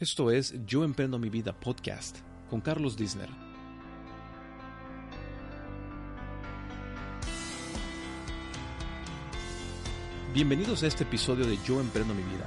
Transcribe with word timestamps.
Esto 0.00 0.32
es 0.32 0.52
Yo 0.66 0.82
Emprendo 0.82 1.20
Mi 1.20 1.28
Vida 1.28 1.52
Podcast 1.52 2.18
con 2.50 2.60
Carlos 2.60 2.96
Disner. 2.96 3.28
Bienvenidos 10.34 10.82
a 10.82 10.88
este 10.88 11.04
episodio 11.04 11.46
de 11.46 11.56
Yo 11.64 11.80
Emprendo 11.80 12.12
Mi 12.12 12.24
Vida. 12.24 12.44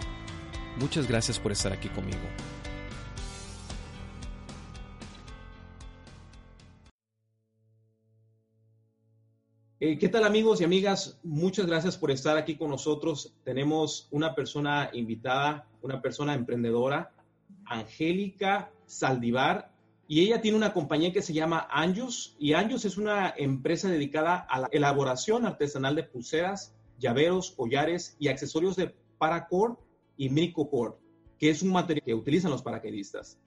Muchas 0.81 1.07
gracias 1.07 1.39
por 1.39 1.53
estar 1.53 1.71
aquí 1.71 1.87
conmigo. 1.87 2.19
Eh, 9.79 9.97
¿Qué 9.97 10.09
tal 10.09 10.25
amigos 10.25 10.59
y 10.59 10.65
amigas? 10.65 11.17
Muchas 11.23 11.65
gracias 11.65 11.97
por 11.97 12.11
estar 12.11 12.35
aquí 12.35 12.57
con 12.57 12.69
nosotros. 12.71 13.33
Tenemos 13.45 14.09
una 14.11 14.35
persona 14.35 14.89
invitada, 14.91 15.65
una 15.81 16.01
persona 16.01 16.33
emprendedora, 16.33 17.13
Angélica 17.69 18.71
Saldivar, 18.85 19.71
y 20.07 20.21
ella 20.21 20.41
tiene 20.41 20.57
una 20.57 20.73
compañía 20.73 21.11
que 21.11 21.21
se 21.21 21.33
llama 21.33 21.67
Anjos, 21.69 22.35
y 22.39 22.53
Anjos 22.53 22.85
es 22.85 22.97
una 22.97 23.33
empresa 23.35 23.89
dedicada 23.89 24.37
a 24.37 24.61
la 24.61 24.69
elaboración 24.71 25.45
artesanal 25.45 25.95
de 25.95 26.03
pulseras, 26.03 26.73
llaveros, 26.97 27.51
collares 27.51 28.15
y 28.19 28.29
accesorios 28.29 28.75
de 28.75 28.95
paracord 29.17 29.77
y 30.15 30.29
microcord, 30.29 30.95
que 31.37 31.49
es 31.49 31.61
un 31.61 31.71
material 31.71 32.03
que 32.05 32.13
utilizan 32.13 32.51
los 32.51 32.61
paracaidistas. 32.61 33.37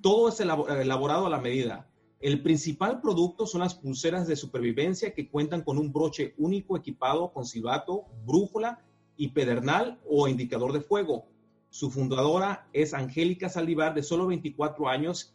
Todo 0.00 0.28
es 0.28 0.40
elaborado 0.40 1.26
a 1.26 1.30
la 1.30 1.38
medida 1.38 1.88
el 2.24 2.40
principal 2.40 3.02
producto 3.02 3.46
son 3.46 3.60
las 3.60 3.74
pulseras 3.74 4.26
de 4.26 4.34
supervivencia 4.34 5.12
que 5.12 5.28
cuentan 5.28 5.60
con 5.60 5.76
un 5.76 5.92
broche 5.92 6.32
único 6.38 6.74
equipado 6.74 7.30
con 7.34 7.44
silbato, 7.44 8.06
brújula 8.24 8.82
y 9.14 9.28
pedernal 9.28 10.00
o 10.08 10.26
indicador 10.26 10.72
de 10.72 10.80
fuego. 10.80 11.26
Su 11.74 11.90
fundadora 11.90 12.68
es 12.72 12.94
Angélica 12.94 13.48
Saldivar, 13.48 13.94
de 13.94 14.04
solo 14.04 14.28
24 14.28 14.88
años, 14.88 15.34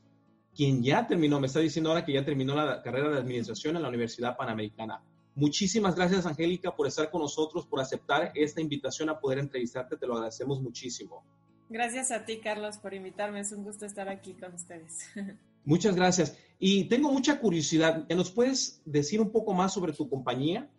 quien 0.55 0.81
ya 0.81 1.05
terminó, 1.05 1.37
me 1.37 1.47
está 1.47 1.59
diciendo 1.59 1.89
ahora 1.89 2.05
que 2.05 2.13
ya 2.13 2.23
terminó 2.23 2.55
la 2.55 2.81
carrera 2.81 3.09
de 3.09 3.17
administración 3.17 3.75
en 3.75 3.81
la 3.81 3.89
Universidad 3.89 4.37
Panamericana. 4.37 5.03
Muchísimas 5.35 5.97
gracias, 5.97 6.25
Angélica, 6.25 6.73
por 6.73 6.87
estar 6.87 7.11
con 7.11 7.23
nosotros, 7.23 7.65
por 7.65 7.81
aceptar 7.81 8.31
esta 8.35 8.61
invitación 8.61 9.09
a 9.09 9.19
poder 9.19 9.39
entrevistarte. 9.39 9.97
Te 9.97 10.07
lo 10.07 10.13
agradecemos 10.13 10.61
muchísimo. 10.61 11.25
Gracias 11.67 12.09
a 12.09 12.23
ti, 12.23 12.39
Carlos, 12.39 12.77
por 12.77 12.93
invitarme. 12.93 13.41
Es 13.41 13.51
un 13.51 13.65
gusto 13.65 13.85
estar 13.85 14.07
aquí 14.07 14.31
con 14.31 14.53
ustedes. 14.53 15.09
Muchas 15.65 15.93
gracias. 15.93 16.37
Y 16.57 16.85
tengo 16.85 17.11
mucha 17.11 17.41
curiosidad. 17.41 18.07
¿Nos 18.07 18.31
puedes 18.31 18.81
decir 18.85 19.19
un 19.19 19.29
poco 19.29 19.53
más 19.53 19.73
sobre 19.73 19.91
tu 19.91 20.07
compañía? 20.07 20.69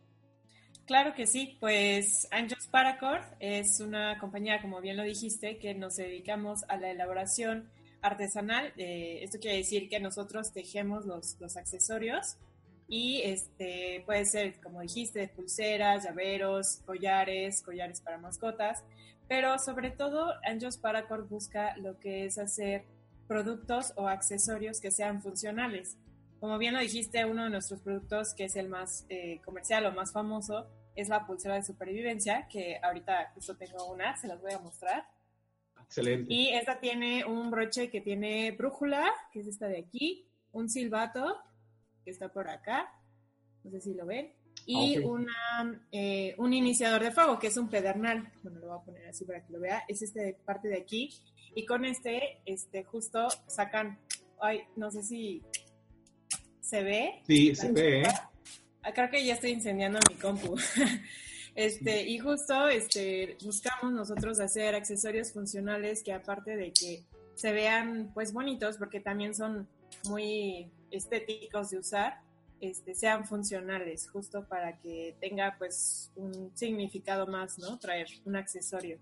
Claro 0.90 1.14
que 1.14 1.28
sí, 1.28 1.56
pues 1.60 2.26
Angels 2.32 2.66
Paracord 2.66 3.22
es 3.38 3.78
una 3.78 4.18
compañía, 4.18 4.60
como 4.60 4.80
bien 4.80 4.96
lo 4.96 5.04
dijiste, 5.04 5.56
que 5.58 5.72
nos 5.72 5.94
dedicamos 5.94 6.64
a 6.66 6.76
la 6.78 6.90
elaboración 6.90 7.70
artesanal. 8.02 8.72
esto 8.76 9.38
quiere 9.38 9.58
decir 9.58 9.88
que 9.88 10.00
nosotros 10.00 10.52
tejemos 10.52 11.06
los, 11.06 11.36
los 11.38 11.56
accesorios 11.56 12.38
y 12.88 13.20
este 13.22 14.02
puede 14.04 14.24
ser, 14.24 14.60
como 14.60 14.80
dijiste, 14.80 15.28
pulseras, 15.28 16.02
llaveros, 16.02 16.80
collares, 16.84 17.62
collares 17.62 18.00
para 18.00 18.18
mascotas, 18.18 18.82
pero 19.28 19.60
sobre 19.60 19.92
todo 19.92 20.32
Angels 20.44 20.76
Paracord 20.76 21.28
busca 21.28 21.76
lo 21.76 22.00
que 22.00 22.24
es 22.24 22.36
hacer 22.36 22.82
productos 23.28 23.92
o 23.94 24.08
accesorios 24.08 24.80
que 24.80 24.90
sean 24.90 25.22
funcionales. 25.22 25.96
Como 26.40 26.58
bien 26.58 26.74
lo 26.74 26.80
dijiste, 26.80 27.24
uno 27.26 27.44
de 27.44 27.50
nuestros 27.50 27.80
productos 27.80 28.34
que 28.34 28.46
es 28.46 28.56
el 28.56 28.68
más 28.68 29.06
eh, 29.08 29.40
comercial 29.44 29.86
o 29.86 29.92
más 29.92 30.12
famoso 30.12 30.66
es 30.94 31.08
la 31.08 31.26
pulsera 31.26 31.54
de 31.56 31.62
supervivencia, 31.62 32.46
que 32.48 32.78
ahorita 32.82 33.32
justo 33.34 33.56
tengo 33.56 33.90
una, 33.90 34.16
se 34.16 34.28
las 34.28 34.40
voy 34.40 34.52
a 34.52 34.58
mostrar. 34.58 35.06
Excelente. 35.82 36.32
Y 36.32 36.50
esta 36.50 36.78
tiene 36.78 37.24
un 37.24 37.50
broche 37.50 37.90
que 37.90 38.00
tiene 38.00 38.52
brújula, 38.52 39.10
que 39.32 39.40
es 39.40 39.46
esta 39.46 39.66
de 39.66 39.78
aquí, 39.78 40.26
un 40.52 40.68
silbato, 40.68 41.36
que 42.04 42.10
está 42.10 42.32
por 42.32 42.48
acá, 42.48 42.92
no 43.64 43.70
sé 43.70 43.80
si 43.80 43.94
lo 43.94 44.06
ven, 44.06 44.32
y 44.66 44.98
una, 44.98 45.80
eh, 45.90 46.34
un 46.38 46.52
iniciador 46.52 47.02
de 47.02 47.10
fuego, 47.10 47.38
que 47.38 47.48
es 47.48 47.56
un 47.56 47.68
pedernal. 47.68 48.30
Bueno, 48.42 48.60
lo 48.60 48.68
voy 48.68 48.78
a 48.78 48.84
poner 48.84 49.06
así 49.08 49.24
para 49.24 49.44
que 49.44 49.52
lo 49.52 49.60
vea. 49.60 49.84
Es 49.88 50.02
este 50.02 50.36
parte 50.44 50.68
de 50.68 50.76
aquí. 50.76 51.10
Y 51.54 51.66
con 51.66 51.84
este, 51.84 52.40
este, 52.44 52.84
justo 52.84 53.28
sacan, 53.46 53.98
ay, 54.40 54.62
no 54.76 54.90
sé 54.90 55.02
si 55.02 55.42
se 56.60 56.82
ve. 56.82 57.22
Sí, 57.26 57.54
se 57.54 57.72
ve. 57.72 58.02
¿eh? 58.02 58.08
Ah, 58.82 58.92
creo 58.92 59.10
que 59.10 59.24
ya 59.24 59.34
estoy 59.34 59.50
incendiando 59.50 59.98
mi 60.08 60.16
compu. 60.16 60.56
Este, 61.56 62.08
y 62.08 62.20
justo 62.20 62.68
este, 62.68 63.36
buscamos 63.44 63.92
nosotros 63.92 64.38
hacer 64.38 64.76
accesorios 64.76 65.32
funcionales 65.32 66.02
que 66.04 66.12
aparte 66.12 66.56
de 66.56 66.72
que 66.72 67.02
se 67.34 67.52
vean 67.52 68.12
pues 68.14 68.32
bonitos, 68.32 68.78
porque 68.78 69.00
también 69.00 69.34
son 69.34 69.68
muy 70.08 70.70
estéticos 70.92 71.70
de 71.70 71.78
usar, 71.78 72.20
este, 72.60 72.94
sean 72.94 73.26
funcionales, 73.26 74.08
justo 74.08 74.44
para 74.44 74.78
que 74.78 75.16
tenga 75.20 75.56
pues 75.58 76.12
un 76.14 76.52
significado 76.54 77.26
más, 77.26 77.58
¿no? 77.58 77.78
Traer 77.78 78.06
un 78.24 78.36
accesorio. 78.36 78.98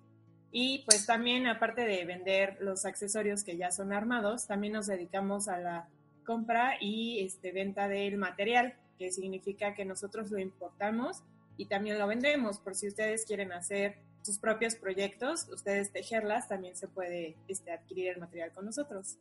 Y 0.51 0.85
pues 0.87 1.05
también, 1.05 1.47
aparte 1.47 1.85
de 1.85 2.05
vender 2.05 2.57
los 2.61 2.87
accesorios 2.87 3.45
que 3.45 3.57
ya 3.57 3.71
son 3.71 3.93
armados, 3.93 4.47
también 4.47 4.73
nos 4.73 4.87
dedicamos 4.87 5.49
a 5.49 5.59
la 5.59 5.89
compra 6.25 6.77
y 6.81 7.21
este, 7.21 7.53
venta 7.53 7.89
del 7.89 8.17
material, 8.17 8.75
que 8.99 9.13
significa 9.13 9.75
que 9.75 9.85
nosotros 9.85 10.31
lo 10.31 10.39
importamos 10.39 11.23
y 11.57 11.67
también 11.67 11.99
lo 11.99 12.07
vendemos. 12.07 12.59
Por 12.59 12.75
si 12.75 12.89
ustedes 12.89 13.25
quieren 13.25 13.53
hacer 13.53 13.97
sus 14.23 14.39
propios 14.39 14.75
proyectos, 14.75 15.49
ustedes 15.49 15.93
tejerlas, 15.93 16.49
también 16.49 16.77
se 16.77 16.89
puede 16.89 17.37
este, 17.49 17.73
adquirir 17.73 18.09
el 18.11 18.21
material 18.21 18.53
con 18.53 18.67
nosotros. 18.67 19.17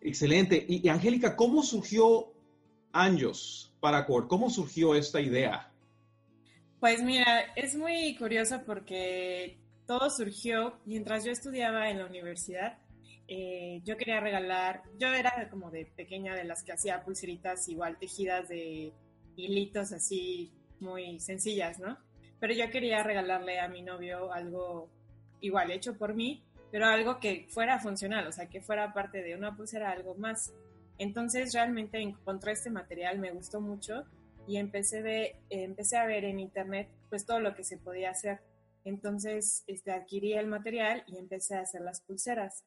Excelente. 0.00 0.64
Y, 0.68 0.88
Angélica, 0.88 1.36
¿cómo 1.36 1.62
surgió 1.62 2.32
Anjos 2.92 3.72
para 3.80 4.06
¿Cómo 4.06 4.50
surgió 4.50 4.94
esta 4.94 5.20
idea? 5.20 5.70
Pues 6.80 7.02
mira, 7.02 7.52
es 7.56 7.76
muy 7.76 8.16
curioso 8.16 8.62
porque 8.64 9.58
todo 9.86 10.08
surgió 10.10 10.78
mientras 10.86 11.24
yo 11.24 11.30
estudiaba 11.30 11.90
en 11.90 11.98
la 11.98 12.06
universidad. 12.06 12.78
Eh, 13.32 13.80
yo 13.84 13.96
quería 13.96 14.18
regalar, 14.18 14.82
yo 14.98 15.06
era 15.06 15.48
como 15.50 15.70
de 15.70 15.86
pequeña 15.86 16.34
de 16.34 16.42
las 16.42 16.64
que 16.64 16.72
hacía 16.72 17.04
pulseritas 17.04 17.68
igual 17.68 17.96
tejidas 17.96 18.48
de 18.48 18.92
hilitos 19.36 19.92
así 19.92 20.52
muy 20.80 21.20
sencillas, 21.20 21.78
¿no? 21.78 21.96
Pero 22.40 22.54
yo 22.54 22.68
quería 22.70 23.04
regalarle 23.04 23.60
a 23.60 23.68
mi 23.68 23.82
novio 23.82 24.32
algo 24.32 24.90
igual 25.40 25.70
hecho 25.70 25.96
por 25.96 26.14
mí, 26.14 26.42
pero 26.72 26.86
algo 26.86 27.20
que 27.20 27.46
fuera 27.50 27.78
funcional, 27.78 28.26
o 28.26 28.32
sea, 28.32 28.48
que 28.48 28.60
fuera 28.60 28.92
parte 28.92 29.22
de 29.22 29.36
una 29.36 29.56
pulsera, 29.56 29.92
algo 29.92 30.16
más. 30.16 30.52
Entonces 30.98 31.54
realmente 31.54 32.00
encontré 32.00 32.50
este 32.50 32.70
material, 32.70 33.20
me 33.20 33.30
gustó 33.30 33.60
mucho 33.60 34.06
y 34.48 34.56
empecé, 34.56 35.02
de, 35.02 35.36
empecé 35.50 35.98
a 35.98 36.04
ver 36.04 36.24
en 36.24 36.40
internet 36.40 36.88
pues 37.08 37.24
todo 37.26 37.38
lo 37.38 37.54
que 37.54 37.62
se 37.62 37.78
podía 37.78 38.10
hacer. 38.10 38.40
Entonces 38.84 39.62
este, 39.68 39.92
adquirí 39.92 40.32
el 40.32 40.48
material 40.48 41.04
y 41.06 41.16
empecé 41.16 41.54
a 41.54 41.60
hacer 41.60 41.82
las 41.82 42.00
pulseras. 42.00 42.64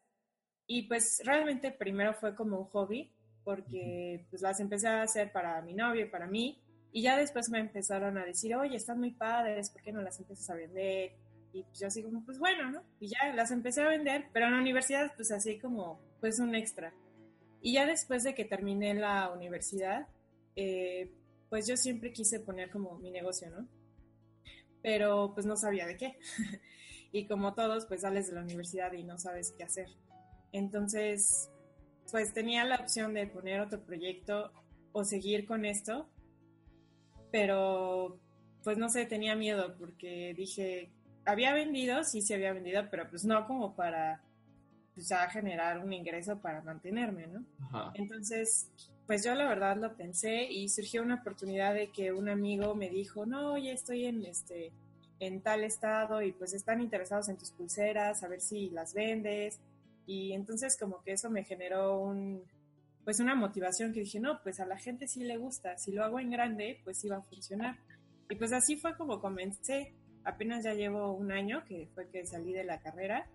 Y 0.67 0.83
pues 0.83 1.21
realmente 1.25 1.71
primero 1.71 2.13
fue 2.13 2.35
como 2.35 2.59
un 2.59 2.65
hobby, 2.65 3.11
porque 3.43 4.25
pues 4.29 4.41
las 4.41 4.59
empecé 4.59 4.87
a 4.87 5.03
hacer 5.03 5.31
para 5.31 5.61
mi 5.61 5.73
novio 5.73 6.05
y 6.05 6.09
para 6.09 6.27
mí. 6.27 6.61
Y 6.91 7.01
ya 7.01 7.17
después 7.17 7.49
me 7.49 7.59
empezaron 7.59 8.17
a 8.17 8.25
decir, 8.25 8.55
oye, 8.55 8.75
están 8.75 8.99
muy 8.99 9.11
padres, 9.11 9.69
¿por 9.69 9.81
qué 9.81 9.91
no 9.91 10.01
las 10.01 10.19
empiezas 10.19 10.49
a 10.49 10.55
vender? 10.55 11.13
Y 11.51 11.63
pues 11.63 11.79
yo 11.79 11.87
así 11.87 12.03
como, 12.03 12.23
pues 12.23 12.39
bueno, 12.39 12.71
¿no? 12.71 12.83
Y 12.99 13.07
ya 13.07 13.33
las 13.35 13.51
empecé 13.51 13.81
a 13.81 13.87
vender, 13.87 14.25
pero 14.31 14.47
en 14.47 14.53
la 14.53 14.59
universidad 14.59 15.11
pues 15.15 15.31
así 15.31 15.59
como, 15.59 15.99
pues 16.19 16.39
un 16.39 16.55
extra. 16.55 16.93
Y 17.61 17.73
ya 17.73 17.85
después 17.85 18.23
de 18.23 18.35
que 18.35 18.45
terminé 18.45 18.93
la 18.93 19.31
universidad, 19.31 20.07
eh, 20.55 21.11
pues 21.49 21.67
yo 21.67 21.77
siempre 21.77 22.11
quise 22.11 22.39
poner 22.39 22.69
como 22.69 22.97
mi 22.99 23.11
negocio, 23.11 23.49
¿no? 23.49 23.67
pero 24.83 25.31
pues 25.33 25.47
no 25.47 25.55
sabía 25.55 25.87
de 25.87 25.97
qué. 25.97 26.19
y 27.11 27.25
como 27.25 27.55
todos, 27.55 27.87
pues 27.87 28.01
sales 28.01 28.27
de 28.27 28.33
la 28.33 28.41
universidad 28.41 28.91
y 28.93 29.03
no 29.03 29.17
sabes 29.17 29.51
qué 29.57 29.63
hacer. 29.63 29.87
Entonces, 30.53 31.49
pues 32.09 32.33
tenía 32.33 32.63
la 32.63 32.77
opción 32.77 33.13
de 33.13 33.27
poner 33.27 33.59
otro 33.59 33.81
proyecto 33.81 34.51
o 34.93 35.03
seguir 35.03 35.45
con 35.45 35.65
esto, 35.65 36.07
pero 37.31 38.19
pues 38.63 38.77
no 38.77 38.87
sé, 38.87 39.05
tenía 39.05 39.35
miedo 39.35 39.75
porque 39.77 40.33
dije, 40.37 40.89
había 41.25 41.53
vendido, 41.53 42.03
sí, 42.03 42.21
se 42.21 42.35
había 42.35 42.53
vendido, 42.53 42.83
pero 42.89 43.09
pues 43.09 43.25
no 43.25 43.45
como 43.45 43.75
para 43.75 44.21
pues, 44.93 45.11
a 45.11 45.29
generar 45.29 45.79
un 45.79 45.91
ingreso 45.91 46.39
para 46.39 46.61
mantenerme, 46.61 47.27
¿no? 47.27 47.43
Entonces, 47.95 48.69
pues 49.07 49.23
yo 49.25 49.35
la 49.35 49.47
verdad 49.47 49.77
lo 49.77 49.95
pensé 49.95 50.43
y 50.43 50.69
surgió 50.69 51.01
una 51.01 51.15
oportunidad 51.15 51.73
de 51.73 51.91
que 51.91 52.13
un 52.13 52.29
amigo 52.29 52.75
me 52.75 52.89
dijo, 52.89 53.25
no, 53.25 53.57
ya 53.57 53.71
estoy 53.71 54.05
en 54.05 54.23
este 54.25 54.71
en 55.19 55.41
tal 55.41 55.63
estado 55.63 56.21
y 56.21 56.33
pues 56.33 56.53
están 56.53 56.81
interesados 56.81 57.29
en 57.29 57.37
tus 57.37 57.51
pulseras, 57.51 58.23
a 58.23 58.27
ver 58.27 58.41
si 58.41 58.69
las 58.69 58.93
vendes. 58.93 59.59
Y 60.05 60.33
entonces 60.33 60.77
como 60.77 61.01
que 61.03 61.13
eso 61.13 61.29
me 61.29 61.43
generó 61.43 61.99
un, 61.99 62.43
pues 63.03 63.19
una 63.19 63.35
motivación 63.35 63.93
que 63.93 64.01
dije, 64.01 64.19
no, 64.19 64.41
pues 64.43 64.59
a 64.59 64.65
la 64.65 64.77
gente 64.77 65.07
sí 65.07 65.23
le 65.23 65.37
gusta, 65.37 65.77
si 65.77 65.91
lo 65.91 66.03
hago 66.03 66.19
en 66.19 66.31
grande, 66.31 66.79
pues 66.83 66.99
sí 66.99 67.09
va 67.09 67.17
a 67.17 67.21
funcionar. 67.21 67.77
Y 68.29 68.35
pues 68.35 68.53
así 68.53 68.75
fue 68.77 68.95
como 68.95 69.19
comencé, 69.19 69.93
apenas 70.23 70.63
ya 70.63 70.73
llevo 70.73 71.11
un 71.13 71.31
año 71.31 71.63
que 71.65 71.87
fue 71.93 72.07
que 72.09 72.25
salí 72.25 72.53
de 72.53 72.63
la 72.63 72.79
carrera 72.79 73.27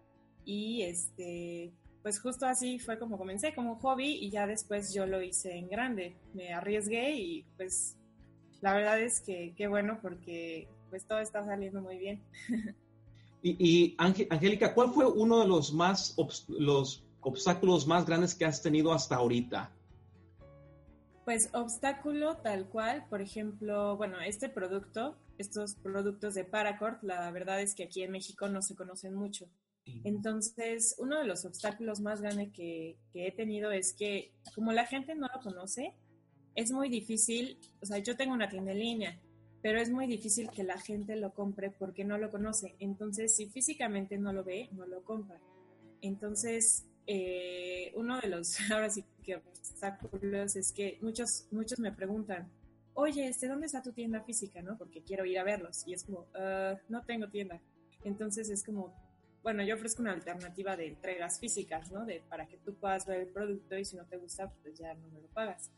y 0.45 0.83
este, 0.83 1.73
pues 2.03 2.21
justo 2.21 2.47
así 2.47 2.79
fue 2.79 2.99
como 2.99 3.19
comencé, 3.19 3.55
como 3.55 3.77
hobby 3.77 4.15
y 4.15 4.31
ya 4.31 4.47
después 4.47 4.95
yo 4.95 5.07
lo 5.07 5.23
hice 5.23 5.57
en 5.57 5.69
grande, 5.69 6.17
me 6.35 6.53
arriesgué 6.55 7.13
y 7.17 7.45
pues 7.57 7.97
la 8.61 8.75
verdad 8.75 9.01
es 9.01 9.21
que 9.21 9.53
qué 9.57 9.69
bueno 9.69 9.99
porque 10.01 10.69
pues 10.91 11.07
todo 11.07 11.21
está 11.21 11.45
saliendo 11.45 11.83
muy 11.83 11.99
bien. 11.99 12.23
y, 13.43 13.95
Angélica, 13.99 14.75
¿cuál 14.75 14.91
fue 14.93 15.07
uno 15.07 15.41
de 15.41 15.49
los 15.49 15.73
más 15.73 16.17
los 16.49 17.05
obstáculos 17.21 17.87
más 17.87 18.07
grandes 18.07 18.35
que 18.35 18.45
has 18.45 18.63
tenido 18.63 18.93
hasta 18.93 19.17
ahorita? 19.17 19.71
Pues 21.25 21.51
obstáculo 21.53 22.39
tal 22.39 22.67
cual, 22.67 23.07
por 23.09 23.21
ejemplo, 23.21 23.97
bueno, 23.97 24.21
este 24.21 24.49
producto, 24.49 25.17
estos 25.37 25.75
productos 25.75 26.35
de 26.35 26.45
Paracord, 26.45 26.97
la 27.03 27.31
verdad 27.31 27.61
es 27.61 27.75
que 27.75 27.85
aquí 27.85 28.03
en 28.03 28.13
México 28.13 28.49
no 28.49 28.63
se 28.63 28.75
conocen 28.75 29.15
mucho. 29.15 29.47
Entonces, 30.05 30.97
uno 30.99 31.19
de 31.19 31.25
los 31.25 31.47
obstáculos 31.47 32.01
más 32.01 32.21
grandes 32.21 32.53
que, 32.53 32.99
que, 33.11 33.27
he 33.27 33.33
tenido 33.33 33.73
es 33.73 33.95
que 33.95 34.35
como 34.55 34.73
la 34.73 34.85
gente 34.85 35.15
no 35.15 35.29
lo 35.35 35.41
conoce, 35.41 35.95
es 36.55 36.73
muy 36.73 36.91
difícil, 36.91 37.59
o 37.81 37.87
sea, 37.87 37.97
yo 37.99 38.15
tengo 38.15 38.35
una 38.35 38.51
tienda 38.51 38.73
en 38.73 38.79
línea 38.81 39.21
pero 39.63 39.81
es 39.81 39.91
muy 39.91 40.07
difícil 40.07 40.51
que 40.51 40.63
la 40.63 40.79
gente 40.79 41.17
lo 41.17 41.33
compre 41.35 41.71
porque 41.71 42.05
no 42.05 42.19
lo 42.19 42.31
conoce. 42.31 42.75
Entonces, 42.79 43.35
si 43.35 43.49
físicamente 43.49 44.19
no 44.19 44.33
lo 44.33 44.45
ve, 44.45 44.69
no 44.73 44.87
lo 44.87 45.03
compra. 45.03 45.41
Entonces, 46.01 46.87
eh, 47.07 47.93
uno 47.97 48.21
de 48.21 48.29
los, 48.29 48.57
ahora 48.71 48.91
sí 48.91 49.05
que 49.23 49.37
obstáculos 49.37 50.57
es 50.57 50.73
que 50.73 50.99
muchos, 51.01 51.47
muchos 51.51 51.79
me 51.81 51.93
preguntan, 51.93 52.51
oye, 52.95 53.27
este, 53.27 53.49
¿dónde 53.49 53.67
está 53.67 53.83
tu 53.83 53.93
tienda 53.93 54.23
física? 54.23 54.63
¿no? 54.63 54.77
Porque 54.79 55.03
quiero 55.03 55.25
ir 55.25 55.39
a 55.39 55.45
verlos. 55.45 55.85
Y 55.87 55.95
es 55.95 56.05
como, 56.05 56.27
ah, 56.35 56.77
no 56.89 57.05
tengo 57.05 57.29
tienda. 57.29 57.61
Entonces 58.05 58.49
es 58.51 58.65
como, 58.65 58.95
bueno, 59.43 59.63
yo 59.65 59.75
ofrezco 59.75 60.03
una 60.03 60.13
alternativa 60.13 60.77
de 60.77 60.87
entregas 60.89 61.41
físicas, 61.41 61.91
¿no? 61.91 62.05
De, 62.05 62.23
para 62.29 62.47
que 62.47 62.59
tú 62.59 62.75
puedas 62.75 63.07
ver 63.07 63.21
el 63.21 63.29
producto 63.29 63.77
y 63.77 63.85
si 63.85 63.97
no 63.97 64.05
te 64.07 64.17
gusta, 64.17 64.53
pues 64.63 64.79
ya 64.79 64.95
no 64.95 65.09
me 65.09 65.21
lo 65.21 65.29
pagas. 65.29 65.71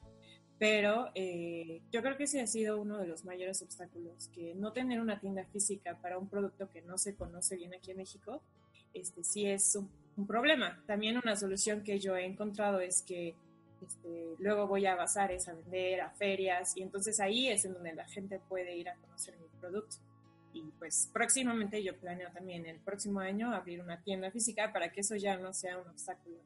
Pero 0.60 1.10
eh, 1.14 1.80
yo 1.90 2.02
creo 2.02 2.18
que 2.18 2.24
ese 2.24 2.42
ha 2.42 2.46
sido 2.46 2.78
uno 2.78 2.98
de 2.98 3.06
los 3.06 3.24
mayores 3.24 3.62
obstáculos, 3.62 4.28
que 4.28 4.54
no 4.54 4.74
tener 4.74 5.00
una 5.00 5.18
tienda 5.18 5.42
física 5.46 5.96
para 6.02 6.18
un 6.18 6.28
producto 6.28 6.68
que 6.68 6.82
no 6.82 6.98
se 6.98 7.14
conoce 7.14 7.56
bien 7.56 7.72
aquí 7.72 7.92
en 7.92 7.96
México, 7.96 8.42
este, 8.92 9.24
sí 9.24 9.46
es 9.46 9.74
un, 9.74 9.88
problema. 10.26 10.78
También 10.86 11.16
una 11.16 11.34
solución 11.34 11.82
que 11.82 11.98
yo 11.98 12.14
he 12.14 12.26
encontrado 12.26 12.78
es 12.80 13.00
que 13.00 13.34
este, 13.82 14.34
luego 14.38 14.66
voy 14.66 14.84
a 14.84 14.94
bazares 14.94 15.48
a 15.48 15.54
vender, 15.54 16.02
a 16.02 16.10
ferias, 16.10 16.76
y 16.76 16.82
entonces 16.82 17.20
ahí 17.20 17.48
es 17.48 17.64
en 17.64 17.72
donde 17.72 17.94
la 17.94 18.06
gente 18.06 18.38
puede 18.46 18.76
ir 18.76 18.90
a 18.90 18.96
conocer 18.96 19.38
mi 19.38 19.46
producto. 19.58 19.96
Y 20.52 20.60
pues 20.78 21.08
próximamente 21.10 21.82
yo 21.82 21.96
planeo 21.96 22.30
también 22.32 22.66
el 22.66 22.80
próximo 22.80 23.20
año 23.20 23.54
abrir 23.54 23.80
una 23.80 24.02
tienda 24.02 24.30
física 24.30 24.74
para 24.74 24.92
que 24.92 25.00
eso 25.00 25.16
ya 25.16 25.38
no 25.38 25.54
sea 25.54 25.78
un 25.78 25.88
obstáculo. 25.88 26.36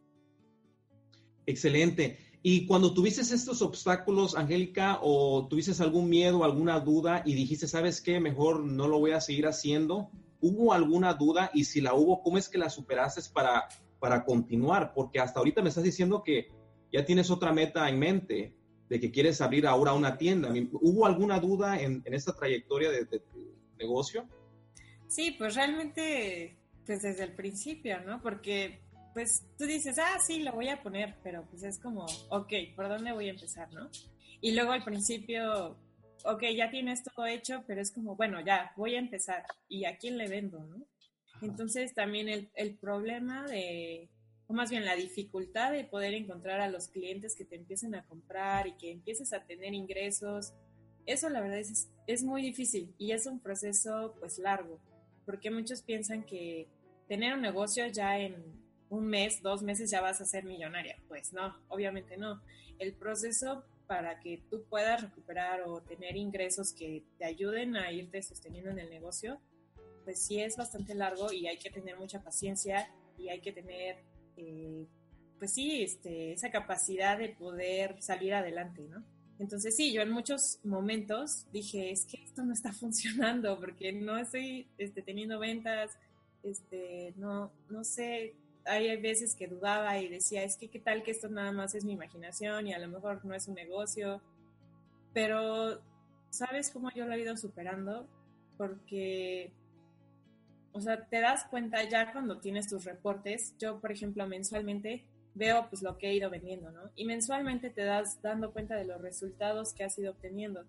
Excelente. 1.46 2.18
Y 2.46 2.66
cuando 2.66 2.92
tuviste 2.92 3.22
estos 3.22 3.62
obstáculos, 3.62 4.36
Angélica, 4.36 4.98
o 5.00 5.48
tuviste 5.48 5.82
algún 5.82 6.10
miedo, 6.10 6.44
alguna 6.44 6.78
duda 6.78 7.22
y 7.24 7.34
dijiste, 7.34 7.66
¿sabes 7.66 8.02
qué? 8.02 8.20
Mejor 8.20 8.60
no 8.60 8.86
lo 8.86 8.98
voy 8.98 9.12
a 9.12 9.20
seguir 9.22 9.46
haciendo. 9.46 10.10
¿Hubo 10.42 10.74
alguna 10.74 11.14
duda? 11.14 11.50
Y 11.54 11.64
si 11.64 11.80
la 11.80 11.94
hubo, 11.94 12.22
¿cómo 12.22 12.36
es 12.36 12.50
que 12.50 12.58
la 12.58 12.68
superaste 12.68 13.22
para, 13.32 13.66
para 13.98 14.26
continuar? 14.26 14.92
Porque 14.92 15.20
hasta 15.20 15.38
ahorita 15.38 15.62
me 15.62 15.70
estás 15.70 15.84
diciendo 15.84 16.22
que 16.22 16.48
ya 16.92 17.06
tienes 17.06 17.30
otra 17.30 17.50
meta 17.50 17.88
en 17.88 17.98
mente, 17.98 18.54
de 18.90 19.00
que 19.00 19.10
quieres 19.10 19.40
abrir 19.40 19.66
ahora 19.66 19.94
una 19.94 20.18
tienda. 20.18 20.52
¿Hubo 20.72 21.06
alguna 21.06 21.40
duda 21.40 21.80
en, 21.80 22.02
esta 22.04 22.36
trayectoria 22.36 22.90
de, 22.90 23.06
de, 23.06 23.20
tu 23.20 23.56
negocio? 23.78 24.28
Sí, 25.08 25.34
pues 25.38 25.54
realmente, 25.54 26.58
pues 26.84 27.00
desde 27.00 27.24
el 27.24 27.34
principio, 27.34 28.02
¿no? 28.02 28.20
Porque 28.20 28.83
pues 29.14 29.46
tú 29.56 29.64
dices, 29.64 29.98
ah, 29.98 30.18
sí, 30.18 30.42
lo 30.42 30.52
voy 30.52 30.68
a 30.68 30.82
poner, 30.82 31.14
pero 31.22 31.46
pues 31.48 31.62
es 31.62 31.78
como, 31.78 32.04
ok, 32.30 32.52
¿por 32.74 32.88
dónde 32.88 33.12
voy 33.12 33.28
a 33.28 33.32
empezar, 33.32 33.72
no? 33.72 33.88
Y 34.40 34.52
luego 34.52 34.72
al 34.72 34.84
principio, 34.84 35.78
ok, 36.24 36.42
ya 36.54 36.70
tienes 36.70 37.02
todo 37.04 37.24
hecho, 37.24 37.62
pero 37.66 37.80
es 37.80 37.92
como, 37.92 38.16
bueno, 38.16 38.40
ya, 38.44 38.72
voy 38.76 38.96
a 38.96 38.98
empezar. 38.98 39.44
¿Y 39.68 39.84
a 39.84 39.96
quién 39.96 40.18
le 40.18 40.28
vendo, 40.28 40.64
no? 40.64 40.84
Entonces 41.40 41.94
también 41.94 42.28
el, 42.28 42.50
el 42.54 42.76
problema 42.76 43.46
de, 43.46 44.10
o 44.46 44.52
más 44.52 44.70
bien 44.70 44.84
la 44.84 44.96
dificultad 44.96 45.72
de 45.72 45.84
poder 45.84 46.14
encontrar 46.14 46.60
a 46.60 46.68
los 46.68 46.88
clientes 46.88 47.36
que 47.36 47.44
te 47.44 47.56
empiecen 47.56 47.94
a 47.94 48.04
comprar 48.04 48.66
y 48.66 48.72
que 48.72 48.90
empieces 48.90 49.32
a 49.32 49.44
tener 49.44 49.74
ingresos, 49.74 50.52
eso 51.06 51.28
la 51.28 51.40
verdad 51.40 51.58
es, 51.58 51.90
es 52.06 52.22
muy 52.22 52.42
difícil 52.42 52.94
y 52.98 53.12
es 53.12 53.26
un 53.26 53.40
proceso 53.40 54.14
pues 54.18 54.38
largo, 54.38 54.80
porque 55.24 55.50
muchos 55.50 55.82
piensan 55.82 56.24
que 56.24 56.68
tener 57.08 57.34
un 57.34 57.42
negocio 57.42 57.86
ya 57.86 58.18
en 58.18 58.63
un 58.94 59.06
mes, 59.06 59.42
dos 59.42 59.62
meses 59.62 59.90
ya 59.90 60.00
vas 60.00 60.20
a 60.20 60.24
ser 60.24 60.44
millonaria. 60.44 60.96
Pues 61.08 61.32
no, 61.32 61.54
obviamente 61.68 62.16
no. 62.16 62.40
El 62.78 62.94
proceso 62.94 63.64
para 63.86 64.20
que 64.20 64.42
tú 64.50 64.64
puedas 64.68 65.02
recuperar 65.02 65.62
o 65.66 65.82
tener 65.82 66.16
ingresos 66.16 66.72
que 66.72 67.04
te 67.18 67.24
ayuden 67.24 67.76
a 67.76 67.92
irte 67.92 68.22
sosteniendo 68.22 68.70
en 68.70 68.78
el 68.78 68.90
negocio, 68.90 69.40
pues 70.04 70.22
sí 70.22 70.40
es 70.40 70.56
bastante 70.56 70.94
largo 70.94 71.32
y 71.32 71.46
hay 71.46 71.58
que 71.58 71.70
tener 71.70 71.98
mucha 71.98 72.22
paciencia 72.22 72.90
y 73.18 73.28
hay 73.28 73.40
que 73.40 73.52
tener, 73.52 73.96
eh, 74.36 74.86
pues 75.38 75.52
sí, 75.52 75.82
este, 75.82 76.32
esa 76.32 76.50
capacidad 76.50 77.18
de 77.18 77.30
poder 77.30 78.00
salir 78.02 78.34
adelante, 78.34 78.82
¿no? 78.88 79.04
Entonces 79.38 79.76
sí, 79.76 79.92
yo 79.92 80.02
en 80.02 80.10
muchos 80.10 80.60
momentos 80.62 81.46
dije, 81.52 81.90
es 81.90 82.06
que 82.06 82.22
esto 82.22 82.42
no 82.42 82.52
está 82.52 82.72
funcionando 82.80 83.58
porque 83.58 83.92
no 83.92 84.16
estoy 84.16 84.68
este, 84.78 85.02
teniendo 85.02 85.38
ventas, 85.38 85.90
este, 86.42 87.14
no, 87.16 87.52
no 87.70 87.84
sé 87.84 88.36
hay 88.66 88.96
veces 89.00 89.34
que 89.34 89.46
dudaba 89.46 89.98
y 89.98 90.08
decía, 90.08 90.42
es 90.42 90.56
que 90.56 90.68
qué 90.68 90.78
tal 90.78 91.02
que 91.02 91.10
esto 91.10 91.28
nada 91.28 91.52
más 91.52 91.74
es 91.74 91.84
mi 91.84 91.92
imaginación 91.92 92.66
y 92.66 92.74
a 92.74 92.78
lo 92.78 92.88
mejor 92.88 93.24
no 93.24 93.34
es 93.34 93.48
un 93.48 93.54
negocio. 93.54 94.20
Pero, 95.12 95.80
¿sabes 96.30 96.70
cómo 96.70 96.90
yo 96.92 97.06
lo 97.06 97.14
he 97.14 97.20
ido 97.20 97.36
superando? 97.36 98.08
Porque, 98.56 99.52
o 100.72 100.80
sea, 100.80 101.04
te 101.06 101.20
das 101.20 101.44
cuenta 101.44 101.82
ya 101.88 102.12
cuando 102.12 102.40
tienes 102.40 102.68
tus 102.68 102.84
reportes. 102.84 103.54
Yo, 103.58 103.80
por 103.80 103.92
ejemplo, 103.92 104.26
mensualmente 104.26 105.04
veo 105.34 105.68
pues 105.68 105.82
lo 105.82 105.98
que 105.98 106.08
he 106.08 106.14
ido 106.14 106.30
vendiendo, 106.30 106.70
¿no? 106.70 106.90
Y 106.94 107.04
mensualmente 107.04 107.70
te 107.70 107.84
das 107.84 108.22
dando 108.22 108.52
cuenta 108.52 108.76
de 108.76 108.84
los 108.84 109.00
resultados 109.00 109.74
que 109.74 109.84
has 109.84 109.98
ido 109.98 110.12
obteniendo. 110.12 110.64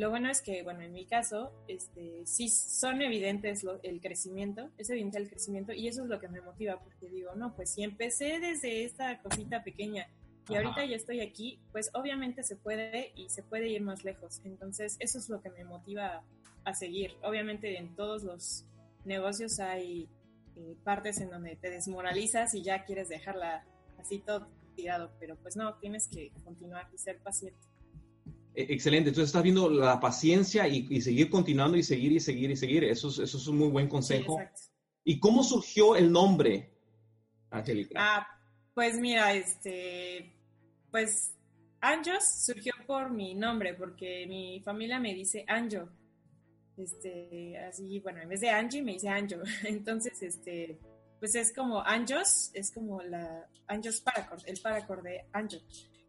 Lo 0.00 0.08
bueno 0.08 0.30
es 0.30 0.40
que, 0.40 0.62
bueno, 0.62 0.80
en 0.80 0.94
mi 0.94 1.04
caso, 1.04 1.52
este, 1.68 2.22
sí 2.24 2.48
son 2.48 3.02
evidentes 3.02 3.66
el 3.82 4.00
crecimiento, 4.00 4.70
es 4.78 4.88
evidente 4.88 5.18
el 5.18 5.28
crecimiento 5.28 5.74
y 5.74 5.88
eso 5.88 6.04
es 6.04 6.08
lo 6.08 6.18
que 6.18 6.26
me 6.26 6.40
motiva, 6.40 6.80
porque 6.82 7.10
digo, 7.10 7.34
no, 7.34 7.54
pues 7.54 7.74
si 7.74 7.82
empecé 7.82 8.40
desde 8.40 8.84
esta 8.84 9.20
cosita 9.20 9.62
pequeña 9.62 10.08
y 10.48 10.56
ahorita 10.56 10.86
ya 10.86 10.96
estoy 10.96 11.20
aquí, 11.20 11.60
pues 11.70 11.90
obviamente 11.92 12.42
se 12.44 12.56
puede 12.56 13.12
y 13.14 13.28
se 13.28 13.42
puede 13.42 13.68
ir 13.68 13.82
más 13.82 14.02
lejos. 14.02 14.40
Entonces, 14.46 14.96
eso 15.00 15.18
es 15.18 15.28
lo 15.28 15.42
que 15.42 15.50
me 15.50 15.64
motiva 15.64 16.24
a, 16.64 16.74
seguir. 16.74 17.12
Obviamente 17.22 17.76
en 17.76 17.94
todos 17.94 18.22
los 18.22 18.64
negocios 19.04 19.60
hay 19.60 20.08
eh, 20.56 20.76
partes 20.82 21.20
en 21.20 21.28
donde 21.28 21.56
te 21.56 21.68
desmoralizas 21.68 22.54
y 22.54 22.62
ya 22.62 22.86
quieres 22.86 23.10
dejarla 23.10 23.66
así 23.98 24.18
todo 24.20 24.48
tirado, 24.74 25.10
pero 25.20 25.36
pues 25.36 25.56
no, 25.56 25.74
tienes 25.74 26.08
que 26.08 26.32
continuar 26.42 26.88
y 26.90 26.96
ser 26.96 27.18
paciente. 27.18 27.60
E, 28.54 28.74
excelente, 28.74 29.10
entonces 29.10 29.28
estás 29.28 29.42
viendo 29.42 29.68
la 29.68 30.00
paciencia 30.00 30.66
y, 30.66 31.00
seguir 31.00 31.30
continuando 31.30 31.76
y 31.76 31.82
seguir 31.82 32.12
y 32.12 32.20
seguir 32.20 32.50
y 32.50 32.56
seguir. 32.56 32.84
Eso 32.84 33.08
es, 33.08 33.18
eso 33.18 33.38
es 33.38 33.46
un 33.46 33.58
muy 33.58 33.68
buen 33.68 33.88
consejo. 33.88 34.40
¿Y 35.04 35.18
cómo 35.18 35.42
surgió 35.42 35.96
el 35.96 36.10
nombre, 36.10 36.70
Angélica? 37.50 37.94
Ah, 37.98 38.26
pues 38.74 38.98
mira, 38.98 39.34
este, 39.34 40.32
pues 40.90 41.34
Anjos 41.80 42.44
surgió 42.44 42.74
por 42.86 43.10
mi 43.10 43.34
nombre, 43.34 43.74
porque 43.74 44.26
mi 44.28 44.60
familia 44.60 45.00
me 45.00 45.14
dice 45.14 45.44
Anjo. 45.48 45.88
Este, 46.76 47.58
así, 47.58 48.00
bueno, 48.00 48.20
en 48.20 48.28
vez 48.28 48.40
de 48.40 48.50
Angie 48.50 48.82
me 48.82 48.92
dice 48.92 49.08
Anjo. 49.08 49.40
Entonces, 49.64 50.22
este, 50.22 50.78
pues 51.18 51.34
es 51.34 51.52
como 51.52 51.80
Anjos, 51.80 52.50
es 52.52 52.70
como 52.70 53.02
la 53.02 53.48
Anjos 53.66 54.00
Paracord, 54.00 54.42
el 54.46 54.60
Paracord 54.60 55.02
de 55.02 55.24
Anjo. 55.32 55.58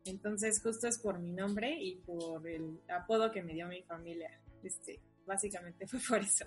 Entonces, 0.05 0.61
justo 0.61 0.87
es 0.87 0.97
por 0.97 1.19
mi 1.19 1.31
nombre 1.31 1.77
y 1.81 1.95
por 1.97 2.47
el 2.47 2.79
apodo 2.89 3.31
que 3.31 3.43
me 3.43 3.53
dio 3.53 3.67
mi 3.67 3.83
familia. 3.83 4.29
Este, 4.63 4.99
básicamente 5.25 5.87
fue 5.87 5.99
por 6.07 6.19
eso. 6.19 6.45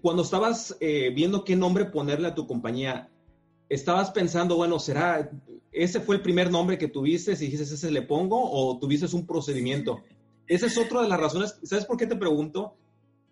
cuando 0.00 0.22
estabas 0.22 0.76
eh, 0.80 1.10
viendo 1.14 1.44
qué 1.44 1.56
nombre 1.56 1.86
ponerle 1.86 2.28
a 2.28 2.34
tu 2.34 2.46
compañía, 2.46 3.08
estabas 3.68 4.10
pensando, 4.10 4.56
bueno, 4.56 4.78
será, 4.78 5.30
ese 5.72 6.00
fue 6.00 6.16
el 6.16 6.22
primer 6.22 6.50
nombre 6.50 6.78
que 6.78 6.88
tuviste, 6.88 7.36
si 7.36 7.46
dijiste 7.46 7.74
ese 7.74 7.90
le 7.90 8.02
pongo, 8.02 8.50
o 8.50 8.78
tuviste 8.78 9.14
un 9.14 9.26
procedimiento. 9.26 10.02
Esa 10.46 10.64
es 10.64 10.78
otra 10.78 11.02
de 11.02 11.08
las 11.08 11.20
razones, 11.20 11.58
¿sabes 11.62 11.84
por 11.84 11.98
qué 11.98 12.06
te 12.06 12.16
pregunto? 12.16 12.74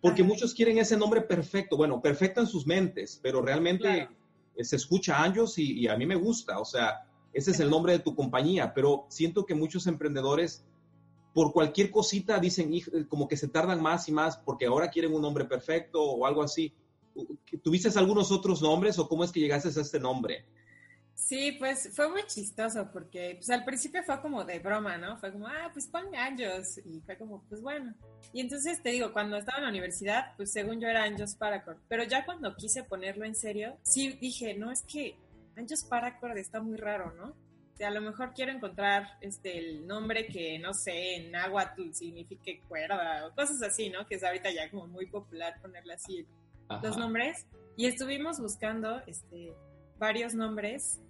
Porque 0.03 0.23
muchos 0.23 0.53
quieren 0.53 0.77
ese 0.77 0.99
nombre 0.99 1.23
perfecto, 1.23 1.75
bueno, 1.79 2.03
perfecto 2.03 2.43
en 2.43 2.47
sus 2.47 2.67
mentes, 2.67 3.19
pero 3.23 3.41
realmente 3.41 4.11
se 4.61 4.77
escucha 4.77 5.23
años 5.23 5.57
y, 5.59 5.81
y, 5.81 5.89
a 5.89 5.97
mí 5.97 6.05
me 6.05 6.15
gusta, 6.15 6.59
o 6.59 6.67
sea, 6.67 7.07
ese 7.37 7.51
es 7.51 7.61
el 7.61 7.69
nombre 7.69 7.93
de 7.93 7.99
tu 7.99 8.15
compañía, 8.15 8.73
pero 8.73 9.05
siento 9.11 9.45
que 9.45 9.55
muchos 9.55 9.87
emprendedores 9.87 10.65
por 11.35 11.53
cualquier 11.53 11.91
cosita 11.91 12.39
dicen 12.39 12.73
como 13.11 13.29
que 13.29 13.37
se 13.37 13.49
tardan 13.49 13.83
más 13.83 14.09
y 14.09 14.13
más 14.13 14.39
porque 14.39 14.65
ahora 14.65 14.89
quieren 14.89 15.13
un 15.13 15.21
nombre 15.21 15.45
perfecto 15.45 16.03
o 16.03 16.25
algo 16.25 16.43
así. 16.43 16.73
¿Tuviste 17.63 17.91
algunos 17.99 18.33
otros 18.33 18.63
nombres 18.63 18.99
o 18.99 19.07
cómo 19.07 19.23
es 19.23 19.33
que 19.33 19.41
llegaste 19.41 19.69
a 19.69 19.83
este 19.83 20.01
nombre? 20.01 20.47
Sí, 21.15 21.53
pues 21.59 21.91
fue 21.95 22.09
muy 22.09 22.23
chistoso 22.27 22.89
porque 22.91 23.35
pues, 23.37 23.51
al 23.51 23.65
principio 23.65 24.03
fue 24.03 24.19
como 24.23 24.43
de 24.45 24.59
broma, 24.59 24.97
¿no? 24.97 25.19
Fue 25.19 25.31
como, 25.31 25.47
ah, 25.47 25.71
pues 25.75 25.89
pon 25.89 26.15
Anjos. 26.15 26.79
Y 26.87 27.01
fue 27.01 27.19
como, 27.19 27.43
pues 27.51 27.61
bueno. 27.61 27.95
Y 28.33 28.41
entonces 28.41 28.83
te 28.83 28.91
digo, 28.91 29.13
cuando 29.13 29.37
estaba 29.37 29.59
en 29.59 29.65
la 29.65 29.71
universidad, 29.71 30.35
pues 30.39 30.53
según 30.53 30.81
yo 30.81 30.89
era 30.89 31.05
Anjos 31.05 31.35
Paracord. 31.35 31.77
Pero 31.89 32.05
ya 32.05 32.25
cuando 32.25 32.55
quise 32.57 32.83
ponerlo 32.83 33.27
en 33.27 33.35
serio, 33.35 33.77
sí 33.83 34.17
dije, 34.21 34.55
no, 34.55 34.71
es 34.71 34.83
que 34.83 35.19
Anjos 35.57 35.85
Paracord 35.85 36.37
está 36.37 36.61
muy 36.61 36.77
raro, 36.77 37.13
¿no? 37.15 37.31
O 37.31 37.77
sea, 37.77 37.89
a 37.89 37.91
lo 37.91 38.01
mejor 38.01 38.33
quiero 38.35 38.53
encontrar 38.53 39.07
este, 39.21 39.59
el 39.59 39.87
nombre 39.87 40.27
que, 40.27 40.59
no 40.59 40.73
sé, 40.73 41.17
en 41.17 41.33
náhuatl 41.33 41.93
signifique 41.93 42.61
cuerda 42.69 43.27
o 43.27 43.35
cosas 43.35 43.63
así, 43.63 43.91
¿no? 43.91 44.07
Que 44.07 44.15
es 44.15 44.25
ahorita 44.25 44.51
ya 44.51 44.71
como 44.71 44.87
muy 44.87 45.07
popular 45.07 45.61
ponerle 45.61 45.95
así 45.95 46.27
los 46.83 46.97
nombres. 46.97 47.47
Y 47.77 47.87
estuvimos 47.87 48.41
buscando 48.41 49.03
este, 49.07 49.53
varios 49.99 50.35
nombres 50.35 51.01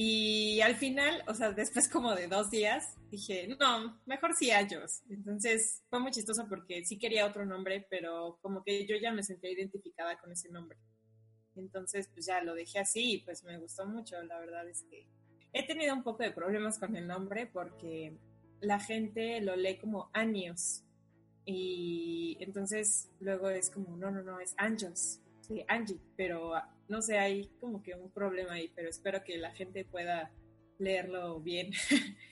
y 0.00 0.60
al 0.60 0.76
final, 0.76 1.24
o 1.26 1.34
sea, 1.34 1.50
después 1.50 1.88
como 1.88 2.14
de 2.14 2.28
dos 2.28 2.50
días, 2.50 2.94
dije, 3.10 3.48
no, 3.58 4.00
mejor 4.06 4.32
sí 4.34 4.48
ellos. 4.52 5.02
Entonces 5.10 5.82
fue 5.90 5.98
muy 5.98 6.12
chistoso 6.12 6.46
porque 6.48 6.84
sí 6.84 6.98
quería 6.98 7.26
otro 7.26 7.44
nombre, 7.44 7.84
pero 7.90 8.38
como 8.40 8.62
que 8.62 8.86
yo 8.86 8.94
ya 9.02 9.10
me 9.10 9.24
sentía 9.24 9.50
identificada 9.50 10.16
con 10.18 10.30
ese 10.30 10.50
nombre. 10.50 10.78
Entonces, 11.58 12.08
pues 12.12 12.26
ya 12.26 12.42
lo 12.42 12.54
dejé 12.54 12.78
así 12.78 13.14
y 13.14 13.18
pues 13.18 13.44
me 13.44 13.58
gustó 13.58 13.86
mucho. 13.86 14.22
La 14.22 14.38
verdad 14.38 14.68
es 14.68 14.84
que 14.84 15.06
he 15.52 15.66
tenido 15.66 15.94
un 15.94 16.02
poco 16.02 16.22
de 16.22 16.30
problemas 16.30 16.78
con 16.78 16.96
el 16.96 17.06
nombre 17.06 17.46
porque 17.46 18.16
la 18.60 18.80
gente 18.80 19.40
lo 19.40 19.56
lee 19.56 19.78
como 19.78 20.10
años. 20.12 20.84
Y 21.44 22.36
entonces 22.40 23.10
luego 23.20 23.48
es 23.48 23.70
como, 23.70 23.96
no, 23.96 24.10
no, 24.10 24.22
no, 24.22 24.40
es 24.40 24.54
Anjos. 24.58 25.20
Sí, 25.40 25.64
Angie, 25.66 25.98
pero 26.14 26.52
no 26.88 27.00
sé, 27.00 27.18
hay 27.18 27.48
como 27.58 27.82
que 27.82 27.94
un 27.94 28.10
problema 28.10 28.52
ahí, 28.52 28.70
pero 28.74 28.90
espero 28.90 29.24
que 29.24 29.38
la 29.38 29.50
gente 29.52 29.84
pueda 29.84 30.30
leerlo 30.78 31.40
bien. 31.40 31.72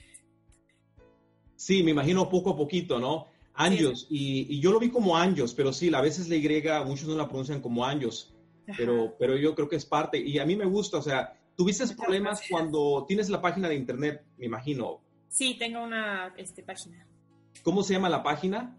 Sí, 1.59 1.83
me 1.83 1.93
imagino 1.93 2.29
poco 2.29 2.51
a 2.51 2.57
poquito, 2.57 3.01
¿no? 3.01 3.29
Anjos, 3.55 4.07
y, 4.11 4.61
yo 4.61 4.73
lo 4.73 4.79
vi 4.79 4.91
como 4.91 5.17
Anjos, 5.17 5.55
pero 5.55 5.73
sí, 5.73 5.91
a 5.95 6.03
veces 6.03 6.29
la 6.29 6.37
Y, 6.37 6.85
muchos 6.85 7.09
no 7.09 7.17
la 7.17 7.27
pronuncian 7.27 7.63
como 7.63 7.83
Anjos, 7.83 8.36
pero, 8.77 9.17
pero 9.19 9.37
yo 9.37 9.55
creo 9.55 9.69
que 9.69 9.77
es 9.77 9.87
parte, 9.87 10.19
y 10.19 10.39
a 10.39 10.47
mí 10.47 10.57
me 10.57 10.65
gusta, 10.65 10.99
o 10.99 11.03
sea, 11.03 11.39
¿tuviste 11.57 11.87
problemas 11.95 12.43
cuando 12.49 13.05
tienes 13.07 13.29
la 13.29 13.41
página 13.41 13.69
de 13.69 13.75
internet, 13.75 14.25
me 14.37 14.47
imagino? 14.47 15.01
Sí, 15.29 15.57
tengo 15.59 15.83
una 15.83 16.33
este, 16.37 16.63
página. 16.63 17.05
¿Cómo 17.63 17.83
se 17.83 17.95
llama 17.95 18.09
la 18.09 18.23
página? 18.23 18.79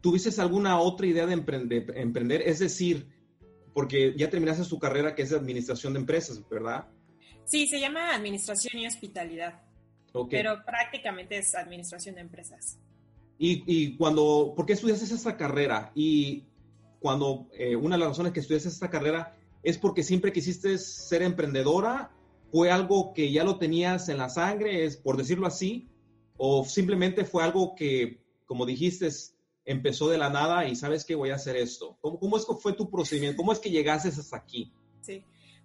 ¿tuviste 0.00 0.40
alguna 0.40 0.78
otra 0.78 1.06
idea 1.06 1.26
de 1.26 1.32
emprender? 1.32 2.42
Es 2.42 2.60
decir, 2.60 3.08
porque 3.74 4.14
ya 4.16 4.30
terminaste 4.30 4.64
tu 4.64 4.78
carrera 4.78 5.14
que 5.14 5.22
es 5.22 5.30
de 5.30 5.36
administración 5.36 5.94
de 5.94 6.00
empresas, 6.00 6.48
¿verdad? 6.48 6.88
Sí, 7.50 7.66
se 7.66 7.80
llama 7.80 8.14
Administración 8.14 8.80
y 8.80 8.86
Hospitalidad. 8.86 9.60
Pero 10.30 10.64
prácticamente 10.64 11.38
es 11.38 11.54
Administración 11.56 12.14
de 12.14 12.20
Empresas. 12.20 12.78
Y, 13.38 13.64
y 13.66 13.96
cuando, 13.96 14.52
¿por 14.54 14.66
qué 14.66 14.74
estudiaste 14.74 15.12
esta 15.12 15.36
carrera? 15.36 15.90
Y 15.96 16.44
cuando 17.00 17.48
eh, 17.52 17.74
una 17.74 17.96
de 17.96 18.00
las 18.00 18.10
razones 18.10 18.32
que 18.32 18.38
estudiaste 18.38 18.68
esta 18.68 18.88
carrera 18.88 19.36
es 19.64 19.78
porque 19.78 20.04
siempre 20.04 20.32
quisiste 20.32 20.78
ser 20.78 21.22
emprendedora, 21.22 22.12
fue 22.52 22.70
algo 22.70 23.12
que 23.12 23.32
ya 23.32 23.42
lo 23.42 23.58
tenías 23.58 24.08
en 24.08 24.18
la 24.18 24.28
sangre, 24.28 24.84
es 24.84 24.96
por 24.96 25.16
decirlo 25.16 25.48
así, 25.48 25.88
o 26.36 26.64
simplemente 26.64 27.24
fue 27.24 27.42
algo 27.42 27.74
que, 27.74 28.22
como 28.46 28.64
dijiste, 28.64 29.08
empezó 29.64 30.08
de 30.08 30.18
la 30.18 30.30
nada 30.30 30.68
y 30.68 30.76
sabes 30.76 31.04
que 31.04 31.16
voy 31.16 31.30
a 31.30 31.34
hacer 31.34 31.56
esto. 31.56 31.98
¿Cómo, 32.00 32.20
cómo 32.20 32.36
es 32.36 32.46
que 32.46 32.54
fue 32.54 32.74
tu 32.74 32.88
procedimiento? 32.88 33.36
¿Cómo 33.36 33.52
es 33.52 33.58
que 33.58 33.70
llegaste 33.70 34.08
hasta 34.08 34.36
aquí? 34.36 34.72
Sí. 35.00 35.24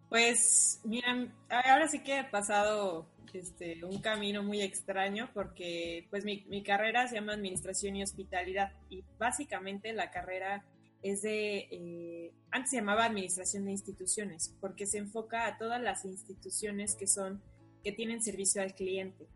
Pues, 0.10 0.80
miren, 0.84 1.34
ahora 1.50 1.88
sí 1.88 2.00
que 2.04 2.20
he 2.20 2.24
pasado 2.24 3.08
este, 3.34 3.84
un 3.84 4.00
camino 4.00 4.44
muy 4.44 4.62
extraño 4.62 5.30
porque 5.34 6.08
pues 6.10 6.24
mi, 6.24 6.46
mi, 6.48 6.64
carrera 6.64 7.08
se 7.08 7.16
llama 7.16 7.34
Administración 7.34 7.96
y 7.98 8.04
Hospitalidad 8.04 8.72
y 8.90 9.04
básicamente 9.18 9.92
la 9.92 10.10
carrera 10.10 10.64
es 11.02 11.22
de, 11.22 11.68
eh, 11.70 12.32
antes 12.50 12.72
se 12.72 12.78
llamaba 12.78 13.06
Administración 13.06 13.66
de 13.66 13.72
Instituciones 13.72 14.56
porque 14.62 14.86
se 14.86 15.00
enfoca 15.00 15.48
a 15.48 15.58
todas 15.58 15.82
las 15.82 16.06
instituciones 16.06 16.96
que 16.96 17.08
son, 17.08 17.42
que 17.84 17.92
tienen 17.92 18.24
servicio 18.24 18.62
al 18.62 18.74
cliente. 18.74 19.28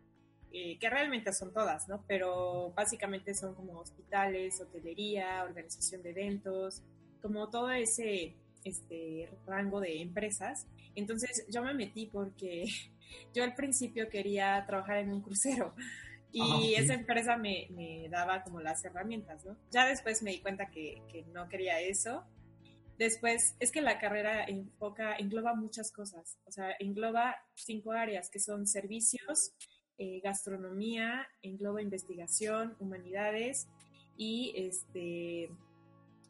Eh, 0.51 0.79
que 0.79 0.89
realmente 0.89 1.31
son 1.31 1.53
todas, 1.53 1.87
¿no? 1.87 2.03
Pero 2.07 2.73
básicamente 2.75 3.35
son 3.35 3.53
como 3.53 3.79
hospitales, 3.81 4.59
hotelería, 4.59 5.43
organización 5.43 6.01
de 6.01 6.09
eventos, 6.09 6.81
como 7.21 7.51
todo 7.51 7.69
ese 7.69 8.33
este 8.63 9.29
rango 9.45 9.79
de 9.79 10.01
empresas. 10.01 10.67
Entonces 10.95 11.45
yo 11.49 11.63
me 11.63 11.73
metí 11.73 12.07
porque 12.07 12.65
yo 13.33 13.43
al 13.43 13.55
principio 13.55 14.09
quería 14.09 14.63
trabajar 14.65 14.97
en 14.97 15.11
un 15.11 15.21
crucero 15.21 15.73
y 16.31 16.41
ah, 16.75 16.79
esa 16.79 16.93
empresa 16.93 17.37
me, 17.37 17.67
me, 17.71 18.07
daba 18.09 18.43
como 18.43 18.59
las 18.59 18.83
herramientas, 18.85 19.45
¿no? 19.45 19.57
Ya 19.71 19.87
después 19.87 20.21
me 20.21 20.31
di 20.31 20.39
cuenta 20.39 20.69
que, 20.69 21.01
que, 21.11 21.23
no 21.33 21.49
quería 21.49 21.79
eso. 21.79 22.23
Después 22.97 23.55
es 23.59 23.71
que 23.71 23.81
la 23.81 23.97
carrera 23.97 24.43
enfoca, 24.43 25.15
engloba 25.15 25.55
muchas 25.55 25.91
cosas, 25.91 26.37
o 26.45 26.51
sea, 26.51 26.75
engloba 26.79 27.37
cinco 27.55 27.93
áreas 27.93 28.29
que 28.29 28.41
son 28.41 28.67
servicios, 28.67 29.53
eh, 29.97 30.21
gastronomía, 30.21 31.27
engloba 31.41 31.81
investigación, 31.81 32.75
humanidades 32.79 33.67
y 34.15 34.53
este 34.55 35.49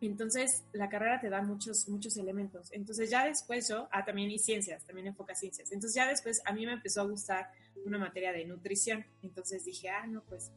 entonces, 0.07 0.63
la 0.71 0.89
carrera 0.89 1.19
te 1.19 1.29
da 1.29 1.41
muchos, 1.41 1.89
muchos 1.89 2.15
elementos. 2.17 2.71
Entonces, 2.71 3.09
ya 3.09 3.25
después 3.25 3.67
yo, 3.67 3.87
ah, 3.91 4.05
también 4.05 4.31
y 4.31 4.39
ciencias, 4.39 4.85
también 4.85 5.07
enfoca 5.07 5.35
ciencias. 5.35 5.71
Entonces, 5.71 5.95
ya 5.95 6.07
después 6.07 6.41
a 6.45 6.53
mí 6.53 6.65
me 6.65 6.73
empezó 6.73 7.01
a 7.01 7.05
gustar 7.05 7.49
una 7.85 7.97
materia 7.97 8.31
de 8.31 8.45
nutrición. 8.45 9.05
Entonces 9.21 9.65
dije, 9.65 9.89
ah, 9.89 10.07
no, 10.07 10.23
pues 10.23 10.51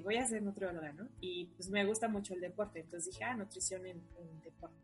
voy 0.00 0.16
a 0.16 0.26
ser 0.26 0.42
nutrióloga, 0.42 0.92
¿no? 0.92 1.08
Y 1.20 1.46
pues 1.56 1.68
me 1.68 1.84
gusta 1.84 2.08
mucho 2.08 2.34
el 2.34 2.40
deporte. 2.40 2.80
Entonces 2.80 3.12
dije, 3.12 3.24
ah, 3.24 3.36
nutrición 3.36 3.84
en, 3.86 4.02
deporte. 4.42 4.76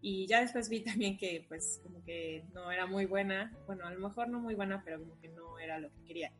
Y 0.00 0.26
ya 0.26 0.40
después 0.40 0.68
vi 0.68 0.80
también 0.84 1.16
que, 1.16 1.44
pues, 1.48 1.80
como 1.82 2.04
que 2.04 2.44
no 2.54 2.70
era 2.70 2.86
muy 2.86 3.06
buena. 3.06 3.56
Bueno, 3.66 3.86
a 3.86 3.90
lo 3.90 3.98
mejor 3.98 4.28
no 4.28 4.38
muy 4.38 4.54
buena, 4.54 4.82
pero 4.84 5.00
como 5.00 5.18
que 5.20 5.28
no 5.28 5.58
era 5.58 5.78
lo 5.78 5.90
que 5.90 6.04
quería. 6.04 6.32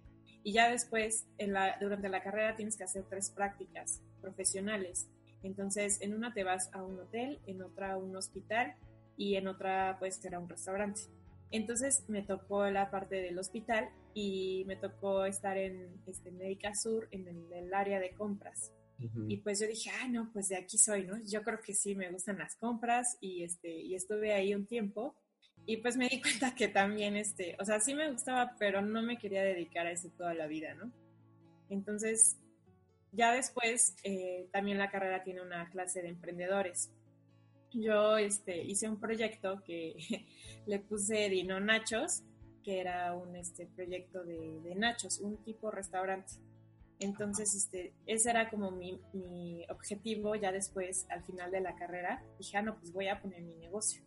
Y 0.43 0.53
ya 0.53 0.71
después, 0.71 1.27
en 1.39 1.53
la, 1.53 1.77
durante 1.81 2.09
la 2.09 2.23
carrera, 2.23 2.55
tienes 2.55 2.77
que 2.77 2.85
hacer 2.85 3.05
tres 3.09 3.31
prácticas 3.31 4.01
profesionales 4.21 5.09
entonces, 5.43 6.01
en 6.01 6.15
una 6.15 6.33
te 6.33 6.45
vas 6.45 6.71
a 6.73 6.83
un 6.83 6.99
hotel, 6.99 7.39
en 7.47 7.63
otra 7.63 7.93
a 7.93 7.97
un 7.99 8.17
hospital 8.17 8.75
y 9.17 9.37
en 9.37 9.49
otra 9.49 9.97
puedes 9.99 10.17
ser 10.17 10.35
a 10.35 10.41
un 10.41 10.49
restaurante. 10.49 11.03
Entonces 11.51 12.05
me 12.09 12.23
tocó 12.23 12.69
la 12.71 12.91
parte 12.91 13.17
del 13.17 13.39
hospital 13.39 13.89
y 14.15 14.65
me 14.67 14.77
tocó 14.77 15.25
estar 15.25 15.57
en 15.57 15.89
este, 16.07 16.33
Médica 16.33 16.75
Sur, 16.75 17.09
en 17.11 17.29
el, 17.53 17.73
área 17.73 18.01
de 18.01 18.11
compras. 18.11 18.73
Y 19.29 19.37
pues 19.39 19.61
yo 19.61 19.67
dije, 19.67 19.91
ah, 20.01 20.09
no, 20.09 20.31
pues 20.33 20.49
de 20.49 20.57
aquí 20.57 20.79
soy, 20.79 21.05
¿no? 21.05 21.23
Yo 21.23 21.43
creo 21.43 21.61
que 21.61 21.75
sí, 21.75 21.95
me 21.95 22.11
gustan 22.11 22.39
las 22.39 22.57
compras 22.57 23.19
y, 23.21 23.43
este, 23.43 23.69
y 23.69 23.95
estuve 23.95 24.33
ahí 24.33 24.55
un 24.55 24.67
tiempo. 24.67 25.15
Y 25.67 25.77
pues 25.79 25.99
me 25.99 26.09
di 26.09 26.19
cuenta 26.23 26.55
que 26.55 26.69
también, 26.69 27.15
este, 27.15 27.57
o 27.61 27.65
sea, 27.67 27.79
sí 27.79 27.95
me 27.95 28.11
gustaba, 28.11 28.57
pero 28.59 28.81
no 28.81 29.03
me 29.03 29.19
quería 29.19 29.43
dedicar 29.43 29.87
a 29.87 29.91
eso 29.91 30.09
toda 30.17 30.33
la 30.33 30.47
vida, 30.47 30.75
¿no? 30.75 30.91
Entonces 31.69 32.39
ya 33.17 33.33
después, 33.33 33.97
eh, 34.05 34.47
también 34.53 34.79
la 34.79 34.91
carrera 34.91 35.23
tiene 35.23 35.41
una 35.41 35.69
clase 35.71 36.03
de 36.03 36.09
emprendedores. 36.09 36.91
Yo 37.73 38.19
este, 38.19 38.63
hice 38.63 38.89
un 38.89 39.01
proyecto 39.01 39.63
que 39.65 39.97
le 40.67 40.79
puse 40.79 41.29
Dino 41.31 41.59
Nachos, 41.59 42.23
que 42.63 42.81
era 42.81 43.15
un 43.15 43.35
este, 43.37 43.67
proyecto 43.67 44.25
de, 44.25 44.75
nachos, 44.77 45.21
un 45.21 45.37
tipo 45.45 45.71
restaurante. 45.71 46.35
Entonces, 46.99 47.55
este, 47.55 47.93
ese 48.07 48.31
era 48.31 48.51
como 48.51 48.71
mi, 48.71 49.01
mi, 49.13 49.65
objetivo 49.69 50.35
ya 50.35 50.51
después, 50.51 51.07
al 51.09 51.23
final 51.23 51.51
de 51.51 51.61
la 51.61 51.77
carrera. 51.77 52.25
Dije, 52.39 52.57
ah, 52.57 52.63
no, 52.63 52.77
pues 52.77 52.93
voy 52.93 53.09
a 53.09 53.21
poner 53.21 53.43
mi 53.43 53.55
negocio. 53.55 54.03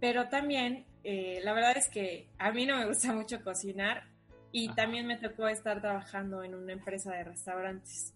Pero 0.00 0.28
también, 0.28 0.86
eh, 1.04 1.40
la 1.44 1.52
verdad 1.52 1.76
es 1.76 1.88
que 1.88 2.28
a 2.38 2.50
mí 2.50 2.66
no 2.66 2.76
me 2.76 2.86
gusta 2.86 3.12
mucho 3.12 3.44
cocinar 3.44 4.07
y 4.52 4.68
también 4.74 5.06
me 5.06 5.16
tocó 5.16 5.48
estar 5.48 5.80
trabajando 5.80 6.42
en 6.42 6.54
una 6.54 6.72
empresa 6.72 7.12
de 7.12 7.24
restaurantes. 7.24 8.14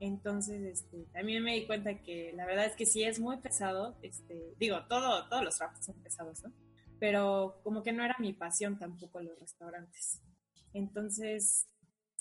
Entonces, 0.00 0.62
este, 0.62 1.04
también 1.12 1.44
me 1.44 1.54
di 1.54 1.66
cuenta 1.66 2.02
que 2.02 2.32
la 2.34 2.44
verdad 2.44 2.66
es 2.66 2.74
que 2.74 2.86
sí 2.86 3.04
es 3.04 3.20
muy 3.20 3.36
pesado. 3.38 3.96
Este, 4.02 4.54
digo, 4.58 4.84
todo, 4.88 5.28
todos 5.28 5.44
los 5.44 5.56
trabajos 5.56 5.84
son 5.84 5.94
pesados, 6.02 6.42
¿no? 6.42 6.52
Pero 6.98 7.60
como 7.62 7.82
que 7.82 7.92
no 7.92 8.04
era 8.04 8.16
mi 8.18 8.32
pasión 8.32 8.78
tampoco 8.78 9.20
los 9.20 9.38
restaurantes. 9.38 10.20
Entonces, 10.74 11.66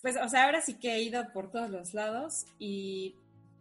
pues, 0.02 0.18
o 0.18 0.28
sea, 0.30 0.46
ahora 0.46 0.62
sí 0.62 0.80
que 0.80 0.94
he 0.94 1.02
ido 1.02 1.24
por 1.34 1.52
todos 1.52 1.70
los 1.70 1.94
lados 1.94 2.46
y 2.60 3.16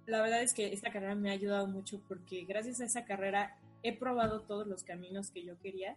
la 0.07 0.23
verdad 0.23 0.43
es 0.43 0.55
que 0.55 0.73
esta 0.73 0.91
carrera 0.91 1.15
me 1.15 1.31
ha 1.31 1.35
ayudado 1.35 1.67
mucho 1.67 2.01
porque 2.09 2.45
gracias 2.45 2.81
a 2.81 2.85
esa 2.85 3.05
carrera 3.05 3.57
he 3.83 3.97
probado 3.97 4.43
todos 4.43 4.67
los 4.67 4.83
caminos 4.83 5.31
que 5.31 5.45
yo 5.45 5.59
quería 5.61 5.97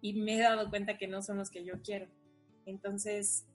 y 0.00 0.14
me 0.14 0.36
he 0.36 0.42
dado 0.42 0.70
cuenta 0.70 0.96
que 0.96 1.08
no 1.08 1.22
son 1.22 1.38
los 1.38 1.50
que 1.50 1.64
yo 1.64 1.74
quiero. 1.82 2.06
Entonces, 2.68 3.46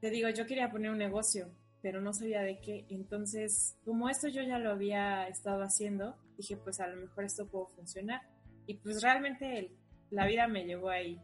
te 0.00 0.10
digo, 0.10 0.28
yo 0.30 0.46
quería 0.46 0.70
poner 0.70 0.90
un 0.90 0.98
negocio, 0.98 1.50
pero 1.82 2.00
no 2.00 2.12
sabía 2.12 2.42
de 2.42 2.60
qué. 2.60 2.86
Entonces, 2.88 3.76
como 3.84 4.08
esto 4.08 4.28
yo 4.28 4.42
ya 4.42 4.58
lo 4.58 4.70
había 4.70 5.28
estado 5.28 5.62
haciendo, 5.62 6.16
dije, 6.36 6.56
pues 6.56 6.80
a 6.80 6.86
lo 6.86 6.96
mejor 6.96 7.24
esto 7.24 7.46
puede 7.48 7.66
funcionar. 7.74 8.22
Y 8.66 8.74
pues 8.74 9.02
realmente 9.02 9.70
la 10.10 10.26
vida 10.26 10.48
me 10.48 10.64
llevó 10.64 10.90
ahí. 10.90 11.20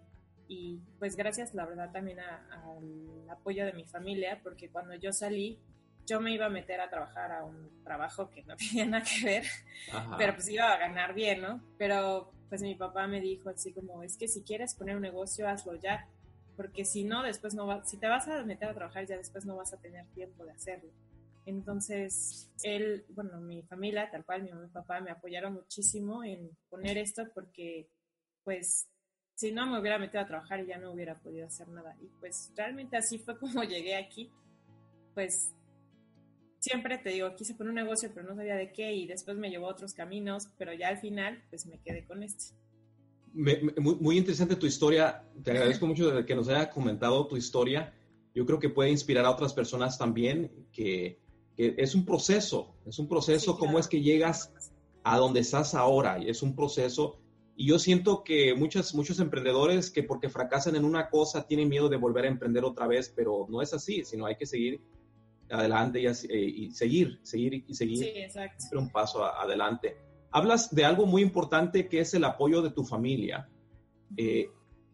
Y 0.48 0.80
pues 0.98 1.16
gracias, 1.16 1.54
la 1.54 1.66
verdad, 1.66 1.90
también 1.90 2.20
al 2.20 3.30
apoyo 3.30 3.64
de 3.64 3.72
mi 3.72 3.84
familia, 3.84 4.40
porque 4.42 4.68
cuando 4.68 4.94
yo 4.94 5.12
salí, 5.12 5.58
yo 6.06 6.20
me 6.20 6.32
iba 6.32 6.46
a 6.46 6.50
meter 6.50 6.80
a 6.80 6.88
trabajar 6.88 7.32
a 7.32 7.44
un 7.44 7.82
trabajo 7.82 8.30
que 8.30 8.44
no 8.44 8.56
tenía 8.56 8.86
nada 8.86 9.04
que 9.04 9.24
ver, 9.24 9.44
pero 10.16 10.34
pues 10.34 10.48
iba 10.48 10.72
a 10.72 10.78
ganar 10.78 11.14
bien, 11.14 11.40
¿no? 11.42 11.60
Pero 11.78 12.30
pues 12.48 12.62
mi 12.62 12.76
papá 12.76 13.08
me 13.08 13.20
dijo 13.20 13.48
así 13.48 13.72
como, 13.72 14.02
es 14.02 14.16
que 14.16 14.28
si 14.28 14.42
quieres 14.42 14.74
poner 14.74 14.96
un 14.96 15.02
negocio, 15.02 15.48
hazlo 15.48 15.74
ya, 15.74 16.06
porque 16.56 16.84
si 16.84 17.04
no, 17.04 17.22
después 17.22 17.54
no 17.54 17.66
va, 17.66 17.84
si 17.84 17.98
te 17.98 18.08
vas 18.08 18.26
a 18.28 18.42
meter 18.44 18.68
a 18.68 18.74
trabajar, 18.74 19.06
ya 19.06 19.16
después 19.16 19.44
no 19.44 19.56
vas 19.56 19.72
a 19.72 19.80
tener 19.80 20.06
tiempo 20.14 20.44
de 20.44 20.52
hacerlo. 20.52 20.90
Entonces, 21.44 22.50
él, 22.62 23.04
bueno, 23.10 23.40
mi 23.40 23.62
familia, 23.62 24.10
tal 24.10 24.24
cual, 24.24 24.42
mi 24.42 24.50
mamá 24.50 24.66
y 24.66 24.70
papá 24.70 25.00
me 25.00 25.10
apoyaron 25.12 25.54
muchísimo 25.54 26.24
en 26.24 26.50
poner 26.68 26.98
esto 26.98 27.24
porque, 27.34 27.88
pues, 28.42 28.88
si 29.36 29.52
no 29.52 29.66
me 29.66 29.78
hubiera 29.78 29.98
metido 29.98 30.22
a 30.22 30.26
trabajar 30.26 30.64
ya 30.66 30.78
no 30.78 30.92
hubiera 30.92 31.18
podido 31.18 31.46
hacer 31.46 31.68
nada. 31.68 31.94
Y 32.00 32.08
pues 32.20 32.52
realmente 32.56 32.96
así 32.96 33.18
fue 33.18 33.38
como 33.38 33.62
llegué 33.64 33.94
aquí. 33.94 34.30
Pues 35.14 35.54
siempre 36.58 36.98
te 36.98 37.10
digo, 37.10 37.34
quise 37.36 37.54
poner 37.54 37.70
un 37.70 37.76
negocio, 37.76 38.10
pero 38.12 38.26
no 38.26 38.34
sabía 38.34 38.56
de 38.56 38.72
qué 38.72 38.92
y 38.92 39.06
después 39.06 39.36
me 39.36 39.50
llevó 39.50 39.68
a 39.68 39.72
otros 39.72 39.94
caminos, 39.94 40.48
pero 40.58 40.72
ya 40.72 40.88
al 40.88 40.98
final, 40.98 41.44
pues 41.50 41.66
me 41.66 41.78
quedé 41.78 42.04
con 42.04 42.22
este. 42.22 42.54
Muy, 43.36 44.16
interesante 44.16 44.56
tu 44.56 44.66
historia. 44.66 45.22
Te 45.42 45.50
agradezco 45.50 45.86
mucho 45.86 46.10
de 46.10 46.24
que 46.24 46.34
nos 46.34 46.48
haya 46.48 46.70
comentado 46.70 47.26
tu 47.26 47.36
historia. 47.36 47.94
Yo 48.34 48.46
creo 48.46 48.58
que 48.58 48.70
puede 48.70 48.90
inspirar 48.90 49.24
a 49.24 49.30
otras 49.30 49.52
personas 49.52 49.98
también, 49.98 50.50
que, 50.72 51.20
es 51.56 51.94
un 51.94 52.04
proceso, 52.04 52.74
es 52.84 52.98
un 52.98 53.08
proceso, 53.08 53.58
cómo 53.58 53.78
es 53.78 53.88
que 53.88 54.02
llegas 54.02 54.52
a 55.02 55.16
donde 55.16 55.40
estás 55.40 55.74
ahora, 55.74 56.18
y 56.22 56.28
es 56.28 56.42
un 56.42 56.54
proceso. 56.54 57.18
Y 57.54 57.68
yo 57.68 57.78
siento 57.78 58.22
que 58.22 58.54
muchos, 58.54 58.94
muchos 58.94 59.20
emprendedores 59.20 59.90
que 59.90 60.02
porque 60.02 60.28
fracasan 60.28 60.76
en 60.76 60.84
una 60.84 61.08
cosa 61.08 61.46
tienen 61.46 61.70
miedo 61.70 61.88
de 61.88 61.96
volver 61.96 62.26
a 62.26 62.28
emprender 62.28 62.64
otra 62.64 62.86
vez, 62.86 63.10
pero 63.14 63.46
no 63.48 63.62
es 63.62 63.72
así, 63.72 64.04
sino 64.04 64.26
hay 64.26 64.36
que 64.36 64.44
seguir 64.44 64.82
adelante 65.48 66.00
y, 66.00 66.06
eh, 66.06 66.70
seguir, 66.72 67.20
seguir 67.22 67.64
y 67.66 67.74
seguir. 67.74 67.98
Sí, 67.98 68.12
exacto. 68.16 68.78
un 68.78 68.90
paso 68.90 69.24
adelante. 69.24 69.96
Hablas 70.36 70.74
de 70.74 70.84
algo 70.84 71.06
muy 71.06 71.22
importante 71.22 71.88
que 71.88 72.00
es 72.00 72.12
el 72.12 72.24
apoyo 72.24 72.60
de 72.60 72.68
tu 72.68 72.84
familia. 72.84 73.48
Eh, 74.18 74.50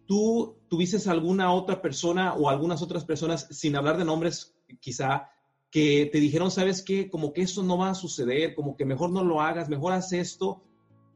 ¿Tú 0.07 0.55
tuviste 0.69 1.11
alguna 1.11 1.53
otra 1.53 1.83
persona 1.83 2.35
o 2.35 2.49
algunas 2.49 2.81
otras 2.81 3.05
personas, 3.05 3.49
sin 3.51 3.75
hablar 3.75 3.99
de 3.99 4.05
nombres 4.05 4.55
quizá, 4.79 5.31
que 5.69 6.09
te 6.13 6.21
dijeron, 6.21 6.53
sabes 6.53 6.81
qué, 6.81 7.11
como 7.11 7.33
que 7.33 7.43
eso 7.43 7.65
no 7.65 7.77
va 7.77 7.91
a 7.91 7.97
suceder, 7.97 8.55
como 8.55 8.77
que 8.77 8.85
mejor 8.85 9.11
no 9.11 9.25
lo 9.25 9.41
hagas, 9.41 9.69
mejor 9.69 9.95
haz 9.95 10.13
esto? 10.13 10.63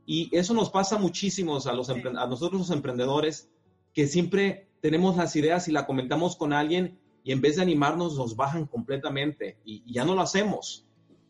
Y 0.06 0.28
eso 0.36 0.54
nos 0.54 0.70
pasa 0.70 0.98
muchísimos 0.98 1.68
a, 1.68 1.72
los 1.72 1.88
a 1.88 2.26
nosotros 2.26 2.60
los 2.62 2.70
emprendedores, 2.72 3.48
que 3.92 4.08
siempre 4.08 4.68
tenemos 4.80 5.16
las 5.16 5.36
ideas 5.36 5.68
y 5.68 5.72
la 5.72 5.86
comentamos 5.86 6.34
con 6.34 6.52
alguien 6.52 6.98
y 7.22 7.30
en 7.30 7.40
vez 7.40 7.56
de 7.56 7.62
animarnos 7.62 8.16
nos 8.16 8.34
bajan 8.34 8.66
completamente 8.66 9.58
y, 9.64 9.84
ya 9.92 10.04
no 10.04 10.16
lo 10.16 10.22
hacemos. 10.22 10.84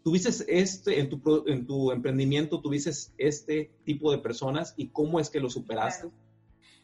¿Tuviste 0.06 0.30
este, 0.46 1.00
en 1.00 1.08
tu, 1.08 1.44
en 1.48 1.66
tu 1.66 1.90
emprendimiento, 1.90 2.60
tuviste 2.60 2.92
este 3.18 3.72
tipo 3.84 4.12
de 4.12 4.18
personas 4.18 4.72
y 4.76 4.90
cómo 4.90 5.18
es 5.18 5.30
que 5.30 5.40
lo 5.40 5.50
superaste? 5.50 6.10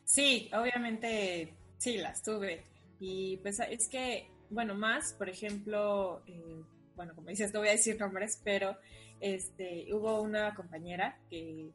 Sí, 0.05 0.51
obviamente 0.53 1.55
sí, 1.79 1.99
las 1.99 2.25
tuve. 2.25 2.65
Y 2.99 3.37
pues 3.37 3.61
es 3.61 3.87
que, 3.87 4.29
bueno, 4.51 4.75
más, 4.75 5.13
por 5.13 5.29
ejemplo, 5.29 6.21
eh, 6.27 6.65
bueno, 6.97 7.15
como 7.15 7.29
dices, 7.29 7.55
no 7.55 7.61
voy 7.61 7.69
a 7.69 7.79
decir 7.79 7.97
nombres, 7.97 8.41
pero 8.43 8.77
este, 9.21 9.87
hubo 9.95 10.21
una 10.21 10.57
compañera 10.57 11.17
que 11.31 11.71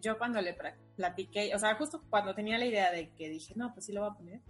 yo 0.00 0.16
cuando 0.16 0.40
le 0.40 0.56
platiqué, 0.96 1.54
o 1.54 1.58
sea, 1.58 1.74
justo 1.74 2.04
cuando 2.08 2.34
tenía 2.34 2.56
la 2.56 2.64
idea 2.64 2.90
de 2.90 3.10
que 3.10 3.28
dije, 3.28 3.52
no, 3.54 3.74
pues 3.74 3.84
sí 3.84 3.92
lo 3.92 4.00
voy 4.00 4.12
a 4.12 4.14
poner, 4.14 4.40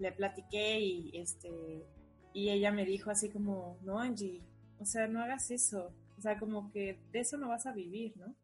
le 0.00 0.10
platiqué 0.10 0.80
y 0.80 1.12
este 1.14 1.86
y 2.34 2.50
ella 2.50 2.72
me 2.72 2.84
dijo 2.84 3.08
así 3.08 3.28
como, 3.28 3.78
no 3.82 4.00
Angie, 4.00 4.42
o 4.82 4.86
sea, 4.86 5.06
no 5.06 5.22
hagas 5.22 5.50
eso, 5.50 5.92
o 6.18 6.20
sea, 6.20 6.38
como 6.38 6.70
que 6.70 6.98
de 7.12 7.20
eso 7.20 7.36
no 7.36 7.48
vas 7.48 7.66
a 7.66 7.72
vivir, 7.72 8.16
¿no? 8.16 8.34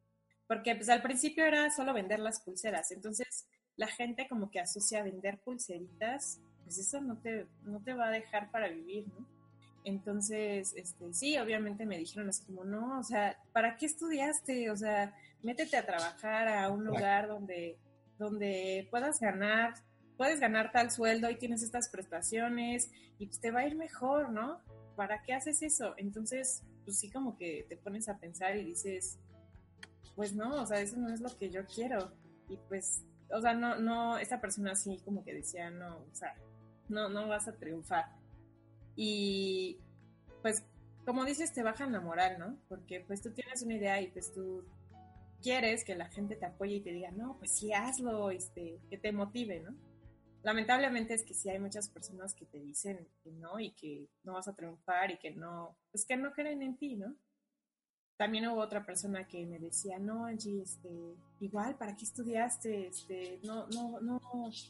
Porque 0.47 0.75
pues 0.75 0.89
al 0.89 1.03
principio 1.03 1.45
era 1.45 1.71
solo 1.71 1.93
vender 1.93 2.21
las 2.21 2.41
pulseras, 2.41 2.91
entonces 2.93 3.47
la 3.77 3.87
gente 3.87 4.27
como 4.29 4.51
que 4.51 4.61
asocia 4.61 5.01
a 5.01 5.05
vender 5.05 5.39
pulseritas, 5.39 6.41
pues 6.65 6.79
eso 6.79 7.01
no 7.01 7.19
te, 7.19 7.47
no 7.65 7.81
te 7.83 7.95
va 7.95 8.09
a 8.09 8.13
dejar 8.13 8.51
para 8.51 8.69
vivir, 8.69 9.07
¿no? 9.09 9.27
Entonces, 9.85 10.75
este, 10.77 11.15
sí, 11.15 11.39
obviamente 11.39 11.87
me 11.87 11.97
dijeron 11.97 12.29
así 12.29 12.45
como, 12.45 12.65
no, 12.65 12.99
o 12.99 13.03
sea, 13.03 13.39
¿para 13.53 13.77
qué 13.77 13.87
estudiaste? 13.87 14.71
O 14.71 14.77
sea, 14.77 15.15
métete 15.43 15.77
a 15.77 15.87
trabajar 15.87 16.49
a 16.49 16.69
un 16.69 16.85
lugar 16.85 17.29
donde, 17.29 17.79
donde 18.19 18.87
puedas 18.91 19.21
ganar 19.21 19.75
puedes 20.19 20.41
ganar 20.41 20.73
tal 20.73 20.91
sueldo 20.91 21.31
y 21.31 21.37
tienes 21.37 21.63
estas 21.63 21.89
prestaciones 21.89 22.91
y 23.19 23.27
pues 23.27 23.41
te 23.41 23.51
va 23.51 23.61
a 23.61 23.67
ir 23.67 23.77
mejor, 23.77 24.31
¿no? 24.31 24.61
¿Para 24.99 25.23
qué 25.23 25.33
haces 25.33 25.63
eso? 25.63 25.95
Entonces, 25.97 26.65
pues 26.85 26.99
sí 26.99 27.09
como 27.09 27.37
que 27.37 27.65
te 27.69 27.77
pones 27.77 28.09
a 28.09 28.19
pensar 28.19 28.57
y 28.57 28.65
dices, 28.65 29.17
pues 30.17 30.35
no, 30.35 30.61
o 30.61 30.67
sea, 30.67 30.81
eso 30.81 30.97
no 30.97 31.09
es 31.15 31.21
lo 31.21 31.39
que 31.39 31.51
yo 31.51 31.65
quiero. 31.67 32.11
Y 32.49 32.57
pues, 32.69 33.05
o 33.31 33.41
sea, 33.41 33.55
no, 33.55 33.79
no, 33.79 34.19
esta 34.19 34.41
persona 34.41 34.73
así 34.73 34.99
como 35.05 35.25
que 35.25 35.35
decía, 35.35 35.71
no, 35.71 35.99
o 35.99 36.15
sea, 36.17 36.35
no, 36.89 37.09
no 37.09 37.29
vas 37.29 37.47
a 37.47 37.53
triunfar. 37.53 38.07
Y 38.97 39.79
pues, 40.43 40.65
como 41.07 41.25
dices, 41.25 41.53
te 41.53 41.63
bajan 41.63 41.93
la 41.93 42.01
moral, 42.01 42.37
¿no? 42.41 42.59
Porque 42.69 42.99
pues 42.99 43.23
tú 43.23 43.31
tienes 43.31 43.63
una 43.63 43.75
idea 43.75 44.03
y 44.03 44.09
pues 44.09 44.33
tú 44.33 44.65
quieres 45.41 45.85
que 45.85 45.95
la 45.95 46.09
gente 46.09 46.35
te 46.35 46.47
apoye 46.47 46.75
y 46.75 46.81
te 46.81 46.91
diga, 46.91 47.13
no, 47.13 47.37
pues 47.39 47.53
sí, 47.53 47.73
hazlo, 47.73 48.33
este, 48.33 48.81
que 48.91 48.99
te 48.99 49.13
motive, 49.13 49.61
¿no? 49.61 49.77
Lamentablemente 50.43 51.15
es 51.15 51.25
que 51.25 51.35
sí 51.35 51.49
hay 51.51 51.59
muchas 51.59 51.89
personas 51.89 52.35
que 52.35 52.47
te 52.47 52.59
dicen 52.59 53.07
que 53.23 53.31
no 53.33 53.59
y 53.59 53.73
que 53.73 54.09
no 54.25 54.35
vas 54.35 54.49
a 54.49 54.55
triunfar 54.55 55.11
y 55.11 55.19
que 55.19 55.31
no, 55.31 55.77
pues 55.91 56.05
que 56.05 56.17
no 56.17 56.33
creen 56.33 56.63
en 56.63 56.77
ti, 56.77 56.97
¿no? 56.97 57.15
También 58.17 58.49
hubo 58.49 58.61
otra 58.61 58.85
persona 58.85 59.29
que 59.29 59.47
me 59.47 59.59
decía, 59.59 59.99
no, 59.99 60.25
Angie, 60.25 60.63
este, 60.63 60.89
igual, 61.41 61.77
¿para 61.77 61.97
qué 61.97 62.05
estudiaste? 62.05 62.89
Este, 62.89 63.39
no, 63.45 63.69
no, 63.69 64.01
no, 64.01 64.21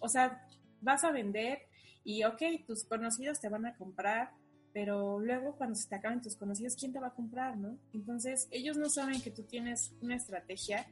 o 0.00 0.08
sea, 0.08 0.46
vas 0.80 1.02
a 1.04 1.12
vender 1.12 1.62
y, 2.04 2.24
ok, 2.24 2.42
tus 2.66 2.84
conocidos 2.84 3.40
te 3.40 3.48
van 3.48 3.64
a 3.64 3.76
comprar, 3.76 4.32
pero 4.74 5.18
luego 5.18 5.56
cuando 5.56 5.76
se 5.76 5.88
te 5.88 5.96
acaben 5.96 6.20
tus 6.20 6.36
conocidos, 6.36 6.76
¿quién 6.76 6.92
te 6.92 7.00
va 7.00 7.08
a 7.08 7.14
comprar, 7.14 7.56
no? 7.56 7.78
Entonces, 7.94 8.48
ellos 8.50 8.76
no 8.76 8.90
saben 8.90 9.22
que 9.22 9.30
tú 9.30 9.42
tienes 9.44 9.94
una 10.02 10.16
estrategia 10.16 10.86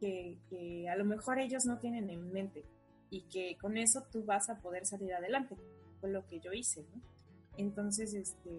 que, 0.00 0.38
que 0.48 0.88
a 0.88 0.96
lo 0.96 1.04
mejor 1.04 1.38
ellos 1.38 1.66
no 1.66 1.78
tienen 1.78 2.08
en 2.08 2.32
mente 2.32 2.64
y 3.10 3.22
que 3.22 3.56
con 3.58 3.76
eso 3.76 4.06
tú 4.10 4.24
vas 4.24 4.50
a 4.50 4.58
poder 4.60 4.86
salir 4.86 5.12
adelante. 5.14 5.56
Fue 6.00 6.10
lo 6.10 6.26
que 6.26 6.40
yo 6.40 6.52
hice, 6.52 6.84
¿no? 6.94 7.02
Entonces, 7.56 8.14
este, 8.14 8.50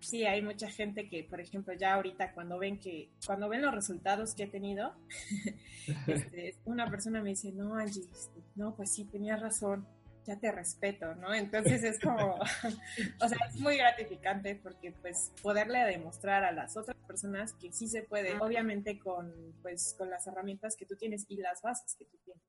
sí, 0.00 0.24
hay 0.24 0.42
mucha 0.42 0.68
gente 0.68 1.08
que, 1.08 1.24
por 1.24 1.40
ejemplo, 1.40 1.72
ya 1.74 1.94
ahorita 1.94 2.32
cuando 2.32 2.58
ven 2.58 2.78
que, 2.78 3.08
cuando 3.26 3.48
ven 3.48 3.62
los 3.62 3.74
resultados 3.74 4.34
que 4.34 4.44
he 4.44 4.48
tenido, 4.48 4.94
este, 6.06 6.56
una 6.64 6.90
persona 6.90 7.22
me 7.22 7.30
dice, 7.30 7.52
no, 7.52 7.76
Angie, 7.76 8.02
este, 8.02 8.40
no, 8.56 8.74
pues 8.74 8.92
sí, 8.92 9.04
tenías 9.04 9.40
razón, 9.40 9.86
ya 10.24 10.38
te 10.38 10.52
respeto, 10.52 11.14
¿no? 11.16 11.34
Entonces 11.34 11.82
es 11.82 11.98
como, 11.98 12.34
o 13.20 13.28
sea, 13.28 13.38
es 13.48 13.60
muy 13.60 13.76
gratificante 13.76 14.54
porque 14.56 14.92
pues 14.92 15.32
poderle 15.42 15.80
demostrar 15.84 16.44
a 16.44 16.52
las 16.52 16.76
otras 16.76 16.96
personas 17.06 17.52
que 17.54 17.72
sí 17.72 17.88
se 17.88 18.02
puede, 18.02 18.38
obviamente 18.38 18.98
con, 18.98 19.32
pues, 19.62 19.94
con 19.98 20.10
las 20.10 20.26
herramientas 20.26 20.76
que 20.76 20.86
tú 20.86 20.96
tienes 20.96 21.26
y 21.28 21.36
las 21.36 21.62
bases 21.62 21.94
que 21.96 22.04
tú 22.04 22.16
tienes. 22.24 22.42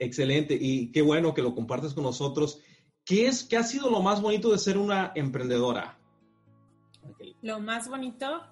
Excelente, 0.00 0.56
y 0.58 0.90
qué 0.92 1.02
bueno 1.02 1.34
que 1.34 1.42
lo 1.42 1.54
compartes 1.54 1.92
con 1.92 2.04
nosotros. 2.04 2.62
¿Qué, 3.04 3.26
es, 3.26 3.44
¿Qué 3.44 3.58
ha 3.58 3.62
sido 3.62 3.90
lo 3.90 4.00
más 4.00 4.22
bonito 4.22 4.50
de 4.50 4.56
ser 4.56 4.78
una 4.78 5.12
emprendedora? 5.14 5.98
Lo 7.42 7.60
más 7.60 7.86
bonito, 7.86 8.42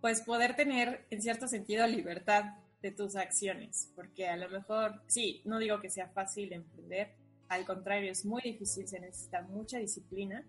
pues 0.00 0.22
poder 0.22 0.56
tener 0.56 1.06
en 1.10 1.20
cierto 1.20 1.48
sentido 1.48 1.86
libertad 1.86 2.54
de 2.80 2.92
tus 2.92 3.14
acciones, 3.14 3.92
porque 3.94 4.26
a 4.26 4.38
lo 4.38 4.48
mejor, 4.48 5.02
sí, 5.06 5.42
no 5.44 5.58
digo 5.58 5.80
que 5.80 5.90
sea 5.90 6.08
fácil 6.08 6.50
emprender, 6.54 7.14
al 7.50 7.66
contrario, 7.66 8.10
es 8.10 8.24
muy 8.24 8.40
difícil, 8.40 8.88
se 8.88 9.00
necesita 9.00 9.42
mucha 9.42 9.78
disciplina, 9.78 10.46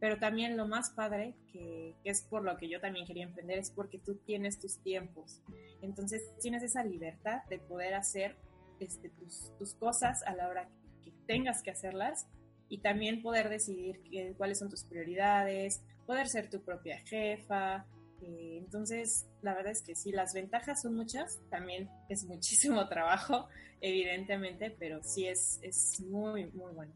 pero 0.00 0.18
también 0.18 0.56
lo 0.56 0.66
más 0.66 0.90
padre, 0.90 1.34
que, 1.52 1.94
es 2.04 2.22
por 2.22 2.42
lo 2.42 2.56
que 2.56 2.70
yo 2.70 2.80
también 2.80 3.06
quería 3.06 3.24
emprender, 3.24 3.58
es 3.58 3.70
porque 3.70 3.98
tú 3.98 4.16
tienes 4.24 4.58
tus 4.58 4.78
tiempos. 4.82 5.42
Entonces 5.82 6.22
tienes 6.40 6.62
esa 6.62 6.82
libertad 6.84 7.42
de 7.50 7.58
poder 7.58 7.92
hacer 7.94 8.34
este, 8.82 9.10
tus, 9.10 9.74
cosas 9.74 10.22
a 10.24 10.34
la 10.34 10.48
hora 10.48 10.68
que, 11.02 11.12
tengas 11.26 11.62
que 11.62 11.70
hacerlas 11.70 12.26
y 12.68 12.78
también 12.78 13.22
poder 13.22 13.48
decidir 13.48 14.00
cuáles 14.36 14.58
son 14.58 14.68
tus 14.68 14.84
prioridades, 14.84 15.82
poder 16.06 16.28
ser 16.28 16.50
tu 16.50 16.62
propia 16.62 16.98
jefa. 17.00 17.86
Eh, 18.22 18.58
entonces, 18.58 19.26
la 19.40 19.54
verdad 19.54 19.72
es 19.72 19.82
que 19.82 19.94
sí, 19.94 20.12
las 20.12 20.34
ventajas 20.34 20.82
son 20.82 20.94
muchas, 20.94 21.40
también 21.48 21.88
es 22.08 22.24
muchísimo 22.28 22.88
trabajo, 22.88 23.48
evidentemente, 23.80 24.74
pero 24.78 25.02
sí 25.02 25.26
es, 25.26 25.58
es 25.62 26.00
muy, 26.00 26.46
muy 26.46 26.72
bueno 26.72 26.92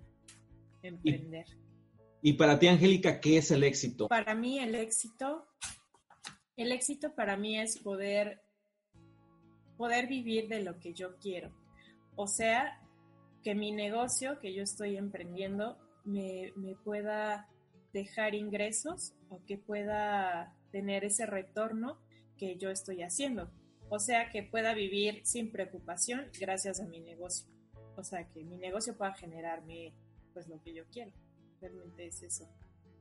emprender. 0.82 1.46
Y 2.22 2.32
para 2.32 2.58
ti, 2.58 2.66
Angélica, 2.66 3.20
¿qué 3.20 3.38
es 3.38 3.50
el 3.50 3.62
éxito? 3.62 4.08
Para 4.08 4.34
mí 4.34 4.58
el 4.58 4.74
éxito, 4.74 5.46
el 6.56 6.72
éxito 6.72 7.14
para 7.14 7.36
mí 7.36 7.58
es 7.58 7.78
poder, 7.78 8.42
poder 9.76 10.08
vivir 10.08 10.48
de 10.48 10.62
lo 10.62 10.78
que 10.80 10.92
yo 10.92 11.16
quiero. 11.18 11.52
O 12.16 12.26
sea, 12.26 12.80
que 13.44 13.54
mi 13.54 13.72
negocio 13.72 14.40
que 14.40 14.52
yo 14.52 14.62
estoy 14.62 14.96
emprendiendo 14.96 15.78
me, 16.04 16.52
me 16.56 16.74
pueda 16.74 17.48
dejar 17.92 18.34
ingresos 18.34 19.14
o 19.28 19.44
que 19.46 19.58
pueda 19.58 20.54
tener 20.72 21.04
ese 21.04 21.26
retorno 21.26 21.98
que 22.36 22.56
yo 22.56 22.70
estoy 22.70 23.02
haciendo. 23.02 23.50
O 23.88 23.98
sea, 23.98 24.30
que 24.30 24.42
pueda 24.42 24.74
vivir 24.74 25.20
sin 25.24 25.52
preocupación 25.52 26.26
gracias 26.40 26.80
a 26.80 26.86
mi 26.86 27.00
negocio. 27.00 27.46
O 27.96 28.02
sea, 28.02 28.28
que 28.28 28.44
mi 28.44 28.56
negocio 28.56 28.96
pueda 28.96 29.14
generarme 29.14 29.92
pues 30.32 30.48
lo 30.48 30.60
que 30.62 30.74
yo 30.74 30.84
quiero 30.92 31.12
realmente 31.60 32.06
es 32.06 32.22
eso. 32.22 32.48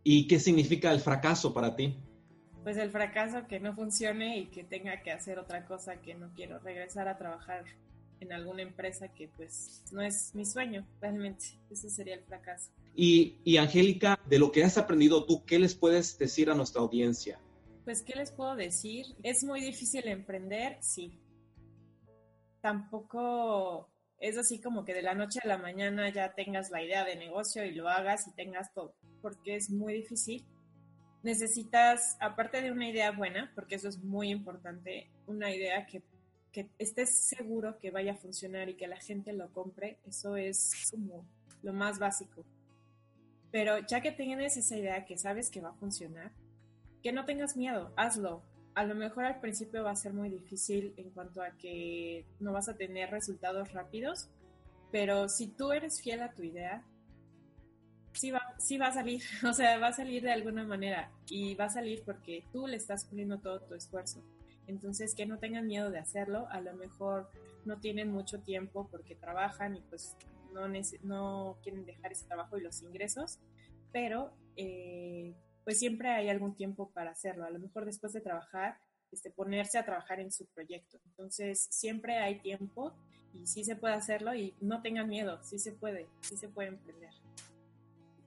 ¿Y 0.03 0.27
qué 0.27 0.39
significa 0.39 0.91
el 0.91 0.99
fracaso 0.99 1.53
para 1.53 1.75
ti? 1.75 1.97
Pues 2.63 2.77
el 2.77 2.89
fracaso 2.89 3.47
que 3.47 3.59
no 3.59 3.75
funcione 3.75 4.39
y 4.39 4.45
que 4.47 4.63
tenga 4.63 5.01
que 5.01 5.11
hacer 5.11 5.39
otra 5.39 5.65
cosa 5.65 6.01
que 6.01 6.15
no 6.15 6.31
quiero, 6.33 6.59
regresar 6.59 7.07
a 7.07 7.17
trabajar 7.17 7.63
en 8.19 8.33
alguna 8.33 8.61
empresa 8.61 9.07
que 9.09 9.27
pues 9.27 9.83
no 9.91 10.01
es 10.01 10.33
mi 10.33 10.45
sueño, 10.45 10.87
realmente. 11.01 11.45
Ese 11.69 11.89
sería 11.89 12.15
el 12.15 12.23
fracaso. 12.23 12.71
Y, 12.95 13.37
y 13.43 13.57
Angélica, 13.57 14.19
de 14.27 14.39
lo 14.39 14.51
que 14.51 14.63
has 14.63 14.77
aprendido 14.77 15.25
tú, 15.25 15.43
¿qué 15.45 15.59
les 15.59 15.75
puedes 15.75 16.17
decir 16.17 16.49
a 16.49 16.55
nuestra 16.55 16.81
audiencia? 16.81 17.39
Pues, 17.83 18.01
¿qué 18.01 18.15
les 18.15 18.31
puedo 18.31 18.55
decir? 18.55 19.05
Es 19.21 19.43
muy 19.43 19.61
difícil 19.61 20.07
emprender, 20.07 20.77
sí. 20.81 21.19
Tampoco 22.61 23.89
es 24.19 24.37
así 24.37 24.59
como 24.59 24.85
que 24.85 24.93
de 24.93 25.03
la 25.03 25.13
noche 25.13 25.39
a 25.43 25.47
la 25.47 25.57
mañana 25.57 26.09
ya 26.09 26.33
tengas 26.33 26.71
la 26.71 26.81
idea 26.81 27.05
de 27.05 27.15
negocio 27.15 27.63
y 27.63 27.73
lo 27.73 27.87
hagas 27.87 28.27
y 28.27 28.33
tengas 28.33 28.73
todo, 28.73 28.95
porque 29.21 29.55
es 29.55 29.69
muy 29.69 29.93
difícil. 29.93 30.43
Necesitas, 31.21 32.17
aparte 32.19 32.61
de 32.61 32.71
una 32.71 32.89
idea 32.89 33.11
buena, 33.11 33.51
porque 33.53 33.75
eso 33.75 33.87
es 33.87 33.99
muy 33.99 34.29
importante, 34.29 35.11
una 35.27 35.53
idea 35.53 35.85
que, 35.85 36.01
que 36.55 36.69
estés 36.79 37.13
seguro 37.13 37.79
que 37.79 37.91
vaya 37.91 38.13
a 38.13 38.15
funcionar 38.15 38.69
y 38.69 38.75
que 38.75 38.87
la 38.87 38.95
gente 38.95 39.33
lo 39.33 39.51
compre, 39.51 39.99
eso 40.05 40.37
es 40.37 40.89
como 40.89 41.27
lo 41.61 41.73
más 41.73 41.99
básico. 41.99 42.45
Pero 43.51 43.79
ya 43.85 43.99
que 43.99 44.13
tienes 44.13 44.55
esa 44.55 44.77
idea 44.77 45.03
que 45.03 45.17
sabes 45.17 45.49
que 45.49 45.59
va 45.59 45.71
a 45.71 45.73
funcionar, 45.73 46.31
que 47.03 47.11
no 47.11 47.25
tengas 47.25 47.57
miedo, 47.57 47.91
hazlo, 47.97 48.41
a 48.73 48.85
lo 48.85 48.95
mejor 48.95 49.25
al 49.25 49.41
principio 49.41 49.83
va 49.83 49.91
a 49.91 49.97
ser 49.97 50.13
muy 50.13 50.29
difícil 50.29 50.93
en 50.95 51.09
cuanto 51.09 51.41
a 51.41 51.51
que 51.57 52.25
no 52.39 52.53
vas 52.53 52.69
a 52.69 52.77
tener 52.77 53.11
resultados 53.11 53.73
rápidos, 53.73 54.29
pero 54.93 55.27
si 55.27 55.47
tú 55.47 55.73
eres 55.73 56.01
fiel 56.01 56.21
a 56.21 56.31
tu 56.31 56.43
idea, 56.43 56.85
sí 58.13 58.31
va, 58.31 58.55
sí 58.59 58.77
va 58.77 58.87
a 58.87 58.93
salir, 58.93 59.21
o 59.45 59.51
sea, 59.51 59.77
va 59.77 59.87
a 59.87 59.93
salir 59.93 60.23
de 60.23 60.31
alguna 60.31 60.63
manera 60.63 61.11
y 61.27 61.53
va 61.55 61.65
a 61.65 61.69
salir 61.69 62.01
porque 62.05 62.45
tú 62.53 62.65
le 62.65 62.77
estás 62.77 63.03
poniendo 63.03 63.39
todo 63.39 63.59
tu 63.59 63.73
esfuerzo. 63.75 64.23
Entonces, 64.67 65.15
que 65.15 65.25
no 65.25 65.37
tengan 65.37 65.67
miedo 65.67 65.91
de 65.91 65.99
hacerlo, 65.99 66.47
a 66.49 66.61
lo 66.61 66.73
mejor 66.73 67.29
no 67.65 67.79
tienen 67.79 68.11
mucho 68.11 68.39
tiempo 68.41 68.87
porque 68.89 69.15
trabajan 69.15 69.75
y 69.75 69.81
pues 69.81 70.15
no, 70.53 70.67
no 71.03 71.57
quieren 71.63 71.85
dejar 71.85 72.11
ese 72.11 72.25
trabajo 72.25 72.57
y 72.57 72.61
los 72.61 72.81
ingresos, 72.81 73.39
pero 73.91 74.33
eh, 74.55 75.35
pues 75.63 75.79
siempre 75.79 76.09
hay 76.09 76.29
algún 76.29 76.55
tiempo 76.55 76.91
para 76.91 77.11
hacerlo. 77.11 77.45
A 77.45 77.49
lo 77.49 77.59
mejor 77.59 77.85
después 77.85 78.13
de 78.13 78.21
trabajar, 78.21 78.77
este, 79.11 79.31
ponerse 79.31 79.77
a 79.77 79.85
trabajar 79.85 80.19
en 80.19 80.31
su 80.31 80.45
proyecto. 80.47 80.99
Entonces, 81.05 81.67
siempre 81.69 82.17
hay 82.17 82.39
tiempo 82.39 82.93
y 83.33 83.47
sí 83.47 83.63
se 83.63 83.75
puede 83.75 83.93
hacerlo 83.93 84.33
y 84.33 84.55
no 84.61 84.81
tengan 84.81 85.09
miedo, 85.09 85.39
sí 85.43 85.59
se 85.59 85.71
puede, 85.73 86.07
sí 86.21 86.37
se 86.37 86.47
puede 86.49 86.69
emprender. 86.69 87.11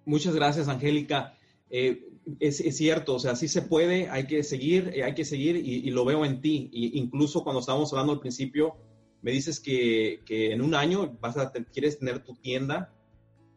Muchas 0.05 0.35
gracias, 0.35 0.69
Angélica. 0.69 1.37
Eh, 1.71 2.09
es, 2.41 2.77
cierto, 2.77 3.15
o 3.15 3.19
sea, 3.19 3.37
sí 3.37 3.49
se 3.49 3.63
puede, 3.63 4.09
hay 4.09 4.27
que 4.27 4.43
seguir, 4.43 4.91
eh, 4.95 5.05
hay 5.05 5.15
que 5.15 5.25
seguir 5.25 5.57
y, 5.57 5.91
lo 5.91 6.05
veo 6.05 6.25
en 6.25 6.41
ti. 6.41 6.71
Y 6.73 6.99
incluso 6.99 7.43
cuando 7.43 7.61
estábamos 7.61 7.93
hablando 7.93 8.13
al 8.13 8.21
principio, 8.21 8.77
me 9.23 9.31
dices 9.31 9.61
que, 9.61 10.21
en 10.29 10.61
un 10.63 10.75
año 10.75 11.17
vas 11.21 11.37
a, 11.37 11.53
quieres 11.53 11.99
tener 11.99 12.25
tu 12.25 12.35
tienda. 12.35 12.95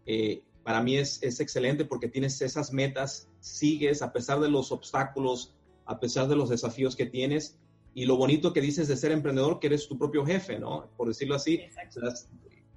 Eh, 0.06 0.44
para 0.64 0.82
mí 0.82 0.98
es, 0.98 1.22
es 1.24 1.40
excelente 1.40 1.86
porque 1.86 2.08
tienes 2.08 2.42
esas 2.42 2.72
metas 2.72 3.30
sigues 3.40 4.02
a 4.02 4.14
pesar 4.14 4.40
de 4.40 4.50
los 4.50 4.72
obstáculos, 4.72 5.56
a 5.86 6.00
pesar 6.00 6.28
de 6.28 6.36
los 6.36 6.50
desafíos 6.50 6.96
que 6.96 7.06
tienes. 7.06 7.58
Y 7.94 8.06
lo 8.06 8.16
bonito 8.16 8.54
que 8.54 8.62
dices 8.62 8.88
de 8.88 8.96
ser 8.96 9.12
emprendedor, 9.12 9.60
que 9.60 9.68
eres 9.68 9.88
tu 9.88 9.98
propio 9.98 10.26
jefe, 10.26 10.58
¿no? 10.60 10.90
Por 10.96 11.10
decirlo 11.10 11.36
así. 11.36 11.60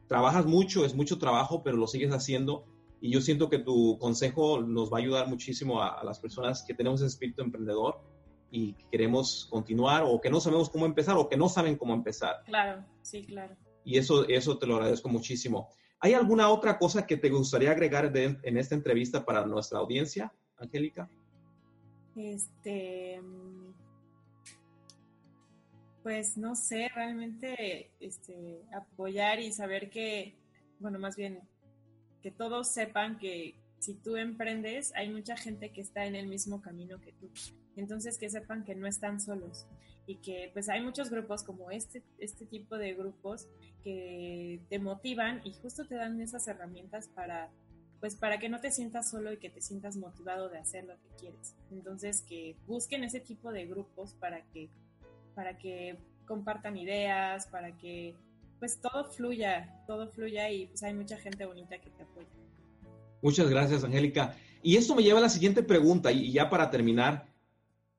trabajas 0.09 0.47
mucho, 0.47 0.85
es 0.85 0.95
mucho 0.95 1.19
trabajo, 1.19 1.63
pero 1.63 1.77
lo 1.77 1.87
sigues 1.87 2.13
haciendo. 2.13 2.67
Y 3.05 3.11
yo 3.11 3.21
siento 3.21 3.51
que 3.51 3.59
tu 3.59 3.99
consejo 3.99 4.63
nos 4.63 4.91
va 4.91 4.97
a 4.97 5.01
ayudar 5.03 5.29
muchísimo 5.29 5.83
a, 5.83 6.03
las 6.05 6.19
personas 6.19 6.63
que 6.63 6.73
tenemos 6.73 7.03
ese 7.03 7.09
espíritu 7.09 7.43
emprendedor 7.43 8.01
y 8.51 8.73
que 8.73 8.87
queremos 8.93 9.47
continuar 9.51 10.05
o 10.07 10.23
que 10.23 10.31
no 10.31 10.41
sabemos 10.41 10.71
cómo 10.71 10.87
empezar 10.87 11.15
o 11.19 11.29
que 11.29 11.37
no 11.37 11.51
saben 11.51 11.77
cómo 11.77 11.93
empezar. 11.93 12.43
Claro, 12.47 12.83
sí, 13.03 13.27
claro. 13.27 13.55
Y 13.85 13.99
eso, 13.99 14.27
eso 14.27 14.57
te 14.57 14.67
lo 14.67 14.77
agradezco 14.77 15.11
muchísimo. 15.11 15.69
¿Hay 16.01 16.15
alguna 16.15 16.49
otra 16.49 16.79
cosa 16.79 17.07
que 17.07 17.19
te 17.19 17.29
gustaría 17.29 17.73
agregar 17.73 18.11
en 18.17 18.57
esta 18.57 18.75
entrevista 18.75 19.23
para 19.23 19.45
nuestra 19.45 19.81
audiencia? 19.81 20.33
Angélica? 20.57 21.07
Este, 22.17 23.21
pues 26.03 26.39
no 26.39 26.57
sé, 26.57 26.89
realmente 26.95 27.91
este, 28.01 28.63
apoyar 28.75 29.41
y 29.41 29.53
saber 29.53 29.91
que, 29.91 30.39
bueno, 30.79 30.99
más 30.99 31.17
bien 31.17 31.43
que 32.25 32.31
todos 32.31 32.73
sepan 32.73 33.19
que 33.19 33.55
si 33.81 33.93
tú 33.93 34.17
emprendes, 34.17 34.95
hay 34.95 35.11
mucha 35.11 35.37
gente 35.37 35.73
que 35.73 35.83
está 35.83 36.07
en 36.07 36.15
el 36.15 36.27
mismo 36.27 36.63
camino 36.63 36.99
que 36.99 37.13
tú. 37.13 37.31
Entonces 37.77 38.17
que 38.17 38.31
sepan 38.31 38.65
que 38.65 38.75
no 38.75 38.87
están 38.87 39.21
solos 39.21 39.67
y 40.07 40.17
que 40.17 40.49
pues 40.55 40.71
hay 40.71 40.83
muchos 40.83 41.11
grupos 41.11 41.43
como 41.43 41.71
este, 41.71 42.03
este 42.19 42.47
tipo 42.47 42.79
de 42.79 42.95
grupos 42.95 43.47
que 43.83 44.63
te 44.71 44.79
motivan 44.79 45.43
y 45.45 45.53
justo 45.53 45.87
te 45.87 45.97
dan 45.97 46.19
esas 46.23 46.49
herramientas 46.49 47.09
para 47.09 47.51
pues 48.01 48.17
para 48.17 48.39
que 48.39 48.49
no 48.49 48.59
te 48.59 48.71
sientas 48.71 49.11
solo 49.11 49.31
y 49.31 49.37
que 49.37 49.51
te 49.51 49.61
sientas 49.61 49.99
motivado 49.99 50.49
de 50.49 50.57
hacer 50.57 50.85
lo 50.85 50.95
que 50.95 51.09
quieres. 51.19 51.55
Entonces, 51.71 52.23
que 52.23 52.55
busquen 52.67 53.05
ese 53.05 53.21
tipo 53.21 53.51
de 53.51 53.67
grupos 53.67 54.15
para 54.15 54.43
que, 54.47 54.69
para 55.35 55.57
que 55.57 55.97
compartan 56.27 56.77
ideas, 56.77 57.47
para 57.47 57.77
que 57.79 58.15
pues 58.59 58.81
todo 58.81 59.05
fluya, 59.11 59.83
todo 59.87 60.11
fluya 60.11 60.51
y 60.51 60.67
pues 60.67 60.83
hay 60.83 60.95
mucha 60.95 61.17
gente 61.19 61.47
bonita 61.47 61.79
que 61.79 61.91
te 61.91 62.03
apoya. 62.03 62.29
Muchas 63.23 63.49
gracias, 63.49 63.85
Angélica. 63.85 64.37
Y 64.63 64.77
esto 64.77 64.95
me 64.95 65.03
lleva 65.03 65.19
a 65.19 65.23
la 65.23 65.29
siguiente 65.29 65.63
pregunta, 65.63 66.11
y 66.11 66.33
ya 66.33 66.49
para 66.49 66.71
terminar, 66.71 67.27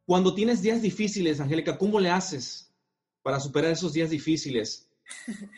cuando 0.05 0.33
tienes 0.33 0.61
días 0.61 0.81
difíciles, 0.81 1.39
Angélica, 1.39 1.77
¿cómo 1.77 1.99
le 1.99 2.09
haces 2.09 2.73
para 3.21 3.39
superar 3.39 3.71
esos 3.71 3.93
días 3.93 4.09
difíciles? 4.09 4.89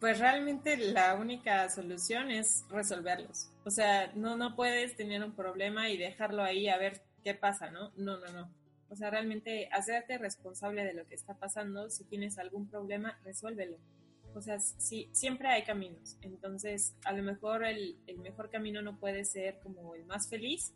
Pues 0.00 0.18
realmente 0.18 0.78
la 0.78 1.14
única 1.14 1.68
solución 1.68 2.30
es 2.30 2.64
resolverlos. 2.70 3.50
O 3.66 3.70
sea, 3.70 4.10
no, 4.14 4.34
no 4.34 4.56
puedes 4.56 4.96
tener 4.96 5.22
un 5.22 5.36
problema 5.36 5.90
y 5.90 5.98
dejarlo 5.98 6.42
ahí 6.42 6.68
a 6.68 6.78
ver 6.78 7.02
qué 7.22 7.34
pasa, 7.34 7.70
¿no? 7.70 7.92
No, 7.96 8.18
no, 8.18 8.32
no. 8.32 8.50
O 8.88 8.96
sea, 8.96 9.10
realmente 9.10 9.68
hacerte 9.70 10.16
responsable 10.16 10.84
de 10.84 10.94
lo 10.94 11.06
que 11.06 11.14
está 11.14 11.34
pasando. 11.34 11.90
Si 11.90 12.04
tienes 12.04 12.38
algún 12.38 12.66
problema, 12.66 13.20
resuélvelo. 13.24 13.76
O 14.34 14.42
sea, 14.42 14.58
sí, 14.60 15.08
siempre 15.12 15.48
hay 15.48 15.64
caminos. 15.64 16.16
Entonces, 16.22 16.94
a 17.04 17.12
lo 17.12 17.22
mejor 17.22 17.64
el, 17.64 17.98
el 18.06 18.18
mejor 18.18 18.50
camino 18.50 18.82
no 18.82 18.98
puede 18.98 19.24
ser 19.24 19.58
como 19.62 19.94
el 19.94 20.04
más 20.06 20.28
feliz, 20.28 20.72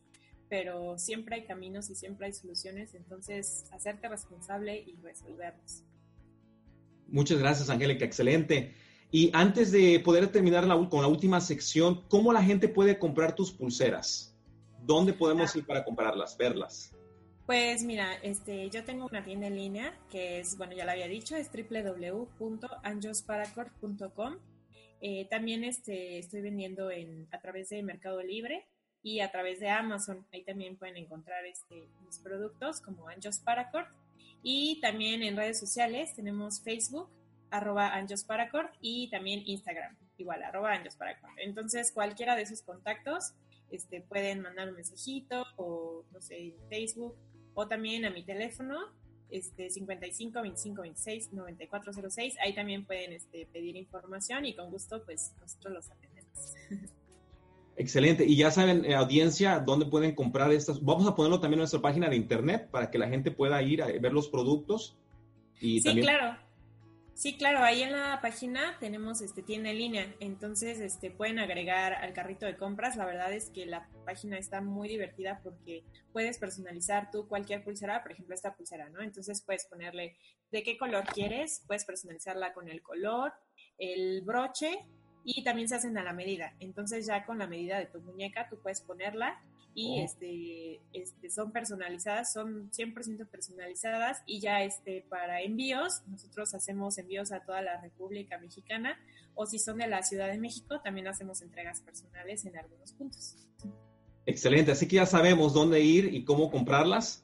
pero 0.48 0.98
siempre 0.98 1.36
hay 1.36 1.44
caminos 1.44 1.90
y 1.90 1.94
siempre 1.94 2.26
hay 2.26 2.32
soluciones. 2.32 2.94
Entonces, 2.94 3.64
hacerte 3.72 4.08
responsable 4.08 4.76
y 4.76 4.96
resolverlos. 5.02 5.82
Muchas 7.08 7.38
gracias, 7.38 7.70
Angélica. 7.70 8.04
Excelente. 8.04 8.74
Y 9.10 9.30
antes 9.32 9.70
de 9.70 10.00
poder 10.00 10.26
terminar 10.28 10.66
con 10.88 11.02
la 11.02 11.06
última 11.06 11.40
sección, 11.40 12.02
¿cómo 12.08 12.32
la 12.32 12.42
gente 12.42 12.68
puede 12.68 12.98
comprar 12.98 13.34
tus 13.34 13.52
pulseras? 13.52 14.34
¿Dónde 14.82 15.12
podemos 15.12 15.54
ir 15.56 15.64
para 15.64 15.84
comprarlas, 15.84 16.36
verlas? 16.36 16.93
Pues 17.46 17.84
mira, 17.84 18.14
este, 18.22 18.70
yo 18.70 18.84
tengo 18.84 19.04
una 19.04 19.22
tienda 19.22 19.48
en 19.48 19.56
línea 19.56 19.92
que 20.10 20.40
es, 20.40 20.56
bueno, 20.56 20.72
ya 20.72 20.86
la 20.86 20.92
había 20.92 21.08
dicho, 21.08 21.36
es 21.36 21.50
www.anjosparacord.com. 21.52 24.38
Eh, 25.02 25.26
también 25.28 25.62
este, 25.64 26.18
estoy 26.18 26.40
vendiendo 26.40 26.90
en, 26.90 27.28
a 27.32 27.40
través 27.40 27.68
de 27.68 27.82
Mercado 27.82 28.22
Libre 28.22 28.66
y 29.02 29.20
a 29.20 29.30
través 29.30 29.60
de 29.60 29.68
Amazon. 29.68 30.26
Ahí 30.32 30.42
también 30.42 30.78
pueden 30.78 30.96
encontrar 30.96 31.44
este, 31.44 31.90
mis 32.06 32.18
productos 32.18 32.80
como 32.80 33.08
Anjos 33.08 33.40
Paracord. 33.40 33.88
Y 34.42 34.80
también 34.80 35.22
en 35.22 35.36
redes 35.36 35.60
sociales 35.60 36.14
tenemos 36.14 36.62
Facebook, 36.62 37.10
arroba 37.50 37.94
Anjos 37.94 38.24
Paracord 38.24 38.70
y 38.80 39.10
también 39.10 39.42
Instagram, 39.44 39.94
igual, 40.16 40.42
arroba 40.42 40.72
Anjos 40.72 40.96
Paracord. 40.96 41.34
Entonces, 41.36 41.92
cualquiera 41.92 42.36
de 42.36 42.42
esos 42.42 42.62
contactos 42.62 43.34
este, 43.70 44.00
pueden 44.00 44.40
mandar 44.40 44.70
un 44.70 44.76
mensajito 44.76 45.44
o, 45.56 46.06
no 46.10 46.22
sé, 46.22 46.56
Facebook 46.70 47.14
o 47.54 47.66
también 47.66 48.04
a 48.04 48.10
mi 48.10 48.22
teléfono 48.22 48.78
este 49.30 49.70
55 49.70 50.42
25 50.42 50.82
26 50.82 51.32
9406 51.32 52.36
ahí 52.44 52.54
también 52.54 52.84
pueden 52.84 53.12
este, 53.12 53.46
pedir 53.52 53.76
información 53.76 54.44
y 54.44 54.54
con 54.54 54.70
gusto 54.70 55.02
pues 55.04 55.32
nosotros 55.40 55.74
los 55.74 55.90
atendemos 55.90 56.54
Excelente. 57.76 58.24
Y 58.24 58.36
ya 58.36 58.50
saben, 58.50 58.84
eh, 58.84 58.94
audiencia, 58.94 59.58
dónde 59.58 59.86
pueden 59.86 60.14
comprar 60.14 60.52
estas. 60.52 60.82
Vamos 60.84 61.06
a 61.08 61.14
ponerlo 61.14 61.40
también 61.40 61.58
en 61.58 61.62
nuestra 61.62 61.80
página 61.80 62.08
de 62.08 62.16
internet 62.16 62.68
para 62.70 62.90
que 62.90 62.98
la 62.98 63.08
gente 63.08 63.30
pueda 63.30 63.60
ir 63.62 63.82
a 63.82 63.86
ver 63.86 64.12
los 64.12 64.28
productos. 64.28 64.96
Y 65.60 65.80
sí, 65.80 66.00
claro. 66.00 66.36
Sí, 67.14 67.36
claro, 67.36 67.60
ahí 67.60 67.84
en 67.84 67.92
la 67.92 68.20
página 68.20 68.76
tenemos 68.80 69.20
este 69.20 69.40
tienda 69.40 69.70
en 69.70 69.78
línea, 69.78 70.14
entonces 70.18 70.80
este 70.80 71.12
pueden 71.12 71.38
agregar 71.38 71.92
al 71.92 72.12
carrito 72.12 72.44
de 72.44 72.56
compras. 72.56 72.96
La 72.96 73.06
verdad 73.06 73.32
es 73.32 73.50
que 73.50 73.66
la 73.66 73.88
página 74.04 74.36
está 74.36 74.60
muy 74.60 74.88
divertida 74.88 75.40
porque 75.44 75.84
puedes 76.12 76.38
personalizar 76.38 77.12
tú 77.12 77.28
cualquier 77.28 77.62
pulsera, 77.62 78.02
por 78.02 78.10
ejemplo, 78.10 78.34
esta 78.34 78.56
pulsera, 78.56 78.88
¿no? 78.88 79.00
Entonces 79.00 79.42
puedes 79.46 79.64
ponerle 79.66 80.16
de 80.50 80.64
qué 80.64 80.76
color 80.76 81.04
quieres, 81.04 81.62
puedes 81.68 81.84
personalizarla 81.84 82.52
con 82.52 82.68
el 82.68 82.82
color, 82.82 83.32
el 83.78 84.22
broche 84.22 84.84
y 85.24 85.44
también 85.44 85.68
se 85.68 85.76
hacen 85.76 85.96
a 85.96 86.02
la 86.02 86.12
medida. 86.12 86.56
Entonces 86.58 87.06
ya 87.06 87.24
con 87.24 87.38
la 87.38 87.46
medida 87.46 87.78
de 87.78 87.86
tu 87.86 88.00
muñeca 88.00 88.48
tú 88.48 88.58
puedes 88.60 88.80
ponerla 88.80 89.40
y 89.74 90.00
oh. 90.00 90.04
este, 90.04 90.80
este, 90.92 91.30
son 91.30 91.52
personalizadas, 91.52 92.32
son 92.32 92.70
100% 92.70 93.26
personalizadas 93.26 94.22
y 94.26 94.40
ya 94.40 94.62
este, 94.62 95.04
para 95.08 95.42
envíos, 95.42 96.02
nosotros 96.06 96.54
hacemos 96.54 96.98
envíos 96.98 97.32
a 97.32 97.40
toda 97.40 97.62
la 97.62 97.80
República 97.80 98.38
Mexicana 98.38 98.98
o 99.34 99.46
si 99.46 99.58
son 99.58 99.78
de 99.78 99.88
la 99.88 100.02
Ciudad 100.02 100.28
de 100.28 100.38
México, 100.38 100.80
también 100.80 101.08
hacemos 101.08 101.42
entregas 101.42 101.80
personales 101.80 102.44
en 102.44 102.56
algunos 102.56 102.92
puntos. 102.92 103.36
Excelente, 104.26 104.72
así 104.72 104.88
que 104.88 104.96
ya 104.96 105.06
sabemos 105.06 105.52
dónde 105.52 105.80
ir 105.80 106.14
y 106.14 106.24
cómo 106.24 106.50
comprarlas, 106.50 107.22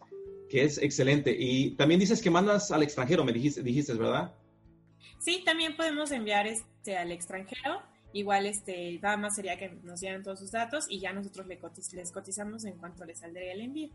que 0.50 0.64
es 0.64 0.78
excelente. 0.78 1.34
Y 1.38 1.70
también 1.76 2.00
dices 2.00 2.20
que 2.20 2.30
mandas 2.30 2.72
al 2.72 2.82
extranjero, 2.82 3.24
me 3.24 3.32
dijiste, 3.32 3.62
dijiste 3.62 3.94
¿verdad? 3.94 4.34
Sí, 5.18 5.42
también 5.44 5.76
podemos 5.76 6.10
enviar 6.10 6.46
este 6.46 6.96
al 6.96 7.12
extranjero. 7.12 7.82
Igual, 8.12 8.46
este, 8.46 8.98
nada 9.00 9.16
más 9.16 9.36
sería 9.36 9.56
que 9.56 9.70
nos 9.82 10.00
dieran 10.00 10.22
todos 10.22 10.40
sus 10.40 10.50
datos 10.50 10.86
y 10.88 11.00
ya 11.00 11.12
nosotros 11.12 11.46
les 11.46 12.12
cotizamos 12.12 12.64
en 12.64 12.78
cuanto 12.78 13.04
les 13.04 13.20
saldría 13.20 13.52
el 13.52 13.60
envío. 13.60 13.90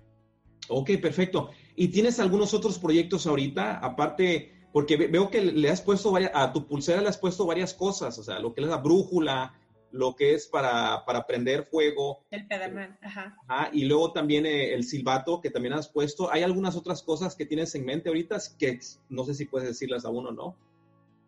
Ok, 0.69 0.91
perfecto. 1.01 1.51
¿Y 1.75 1.89
tienes 1.89 2.19
algunos 2.19 2.53
otros 2.53 2.79
proyectos 2.79 3.27
ahorita? 3.27 3.77
Aparte, 3.79 4.51
porque 4.71 4.97
veo 4.97 5.29
que 5.29 5.41
le 5.41 5.69
has 5.69 5.81
puesto 5.81 6.11
varias, 6.11 6.31
a 6.33 6.51
tu 6.51 6.67
pulsera 6.67 7.01
le 7.01 7.09
has 7.09 7.17
puesto 7.17 7.45
varias 7.45 7.73
cosas, 7.73 8.17
o 8.17 8.23
sea, 8.23 8.39
lo 8.39 8.53
que 8.53 8.61
es 8.61 8.67
la 8.67 8.77
brújula, 8.77 9.53
lo 9.91 10.15
que 10.15 10.33
es 10.33 10.47
para, 10.47 11.05
para 11.05 11.25
prender 11.25 11.63
fuego. 11.63 12.25
El 12.31 12.47
pedalman, 12.47 12.97
ajá. 13.01 13.37
ajá. 13.47 13.69
Y 13.71 13.85
luego 13.85 14.11
también 14.11 14.45
eh, 14.45 14.73
el 14.73 14.83
silbato 14.83 15.39
que 15.39 15.49
también 15.49 15.73
has 15.73 15.87
puesto. 15.87 16.31
¿Hay 16.31 16.43
algunas 16.43 16.75
otras 16.75 17.03
cosas 17.03 17.35
que 17.35 17.45
tienes 17.45 17.73
en 17.75 17.85
mente 17.85 18.09
ahorita 18.09 18.37
que 18.57 18.79
no 19.09 19.23
sé 19.23 19.33
si 19.33 19.45
puedes 19.45 19.67
decirlas 19.67 20.03
a 20.05 20.09
uno 20.09 20.29
o 20.29 20.33
no? 20.33 20.57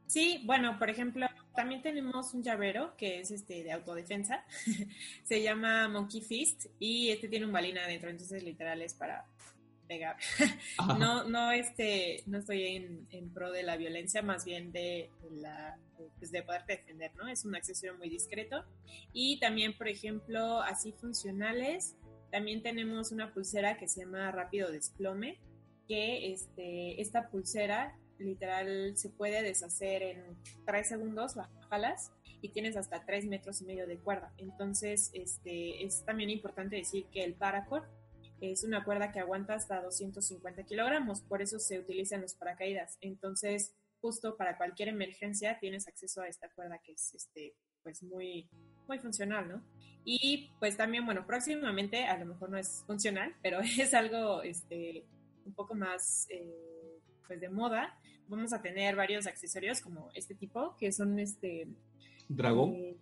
Sí, 0.07 0.41
bueno, 0.45 0.79
por 0.79 0.89
ejemplo, 0.89 1.27
también 1.53 1.81
tenemos 1.81 2.33
un 2.33 2.41
llavero 2.41 2.95
que 2.97 3.19
es 3.19 3.31
este 3.31 3.63
de 3.63 3.73
autodefensa. 3.73 4.45
Se 5.23 5.41
llama 5.41 5.89
Monkey 5.89 6.21
Fist 6.21 6.67
y 6.79 7.09
este 7.09 7.27
tiene 7.27 7.45
un 7.45 7.51
balín 7.51 7.77
adentro, 7.77 8.09
entonces 8.09 8.41
literal 8.41 8.81
es 8.81 8.93
para 8.93 9.25
pegar. 9.87 10.15
no, 10.99 11.25
no, 11.25 11.51
este, 11.51 12.23
no 12.25 12.39
estoy 12.39 13.05
en, 13.11 13.29
pro 13.33 13.51
de 13.51 13.63
la 13.63 13.75
violencia, 13.75 14.21
más 14.21 14.45
bien 14.45 14.71
de 14.71 15.09
la, 15.31 15.77
pues 16.19 16.31
de 16.31 16.43
poderte 16.43 16.77
defender, 16.77 17.13
¿no? 17.15 17.27
Es 17.27 17.43
un 17.43 17.55
accesorio 17.55 17.97
muy 17.97 18.09
discreto. 18.09 18.63
Y 19.11 19.39
también, 19.39 19.77
por 19.77 19.87
ejemplo, 19.87 20.61
así 20.61 20.93
funcionales, 20.93 21.95
también 22.31 22.61
tenemos 22.61 23.11
una 23.11 23.33
pulsera 23.33 23.77
que 23.77 23.87
se 23.87 24.01
llama 24.01 24.31
Rápido 24.31 24.71
Desplome, 24.71 25.39
que 25.87 26.31
este, 26.33 27.01
esta 27.01 27.29
pulsera 27.29 27.97
literal 28.19 28.95
se 28.97 29.09
puede 29.09 29.41
deshacer 29.41 30.03
en 30.03 30.37
tres 30.65 30.87
segundos, 30.89 31.35
la 31.35 31.49
jalas 31.69 32.11
y 32.41 32.49
tienes 32.49 32.77
hasta 32.77 33.05
tres 33.05 33.25
metros 33.25 33.61
y 33.61 33.65
medio 33.65 33.87
de 33.87 33.97
cuerda. 33.97 34.33
Entonces, 34.37 35.09
este, 35.13 35.83
es 35.85 36.05
también 36.05 36.29
importante 36.29 36.75
decir 36.75 37.05
que 37.11 37.23
el 37.23 37.33
paracord 37.33 37.83
es 38.41 38.63
una 38.63 38.83
cuerda 38.83 39.11
que 39.11 39.19
aguanta 39.19 39.55
hasta 39.55 39.81
250 39.81 40.63
kilogramos, 40.63 41.21
por 41.21 41.41
eso 41.41 41.59
se 41.59 41.79
utilizan 41.79 42.21
los 42.21 42.35
paracaídas. 42.35 42.97
Entonces, 43.01 43.73
justo 43.99 44.37
para 44.37 44.57
cualquier 44.57 44.89
emergencia 44.89 45.57
tienes 45.59 45.87
acceso 45.87 46.21
a 46.21 46.27
esta 46.27 46.49
cuerda 46.49 46.79
que 46.79 46.93
es 46.93 47.13
este, 47.15 47.55
pues 47.81 48.03
muy, 48.03 48.47
muy 48.87 48.99
funcional, 48.99 49.47
¿no? 49.47 49.63
Y 50.05 50.51
pues 50.59 50.77
también, 50.77 51.05
bueno, 51.05 51.25
próximamente 51.25 52.05
a 52.05 52.17
lo 52.17 52.25
mejor 52.25 52.49
no 52.49 52.57
es 52.57 52.83
funcional, 52.85 53.35
pero 53.41 53.59
es 53.79 53.93
algo 53.93 54.43
este, 54.43 55.05
un 55.45 55.53
poco 55.53 55.73
más 55.73 56.27
eh, 56.29 56.76
pues 57.27 57.39
de 57.41 57.49
moda, 57.49 57.97
vamos 58.27 58.53
a 58.53 58.61
tener 58.61 58.95
varios 58.95 59.27
accesorios 59.27 59.81
como 59.81 60.09
este 60.13 60.35
tipo, 60.35 60.75
que 60.77 60.91
son 60.91 61.19
este... 61.19 61.67
¿Dragón? 62.29 62.73
Eh, 62.73 62.97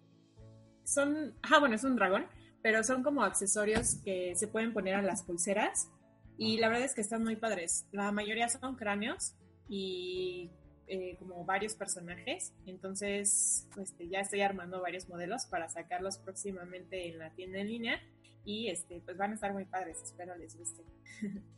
son, 0.84 1.34
ah, 1.42 1.60
bueno, 1.60 1.76
es 1.76 1.84
un 1.84 1.96
dragón, 1.96 2.26
pero 2.62 2.84
son 2.84 3.04
como 3.04 3.24
accesorios 3.24 3.96
que 4.04 4.36
se 4.36 4.48
pueden 4.48 4.74
poner 4.74 4.96
a 4.96 5.02
las 5.02 5.24
pulseras 5.24 5.90
y 6.38 6.58
la 6.58 6.68
verdad 6.68 6.86
es 6.86 6.94
que 6.94 7.02
están 7.02 7.24
muy 7.24 7.36
padres. 7.36 7.86
La 7.92 8.12
mayoría 8.12 8.50
son 8.50 8.76
cráneos 8.76 9.36
y 9.68 10.52
eh, 10.88 11.16
como 11.18 11.44
varios 11.46 11.74
personajes, 11.74 12.54
entonces 12.66 13.68
pues, 13.74 13.96
ya 14.12 14.20
estoy 14.20 14.42
armando 14.42 14.82
varios 14.82 15.10
modelos 15.10 15.46
para 15.48 15.68
sacarlos 15.70 16.20
próximamente 16.20 17.10
en 17.10 17.18
la 17.18 17.32
tienda 17.32 17.60
en 17.60 17.68
línea 17.68 18.00
y 18.44 18.68
este, 18.68 19.02
pues 19.04 19.18
van 19.18 19.32
a 19.32 19.34
estar 19.36 19.54
muy 19.54 19.66
padres, 19.66 20.02
espero 20.04 20.36
les 20.36 20.56
guste. 20.56 20.84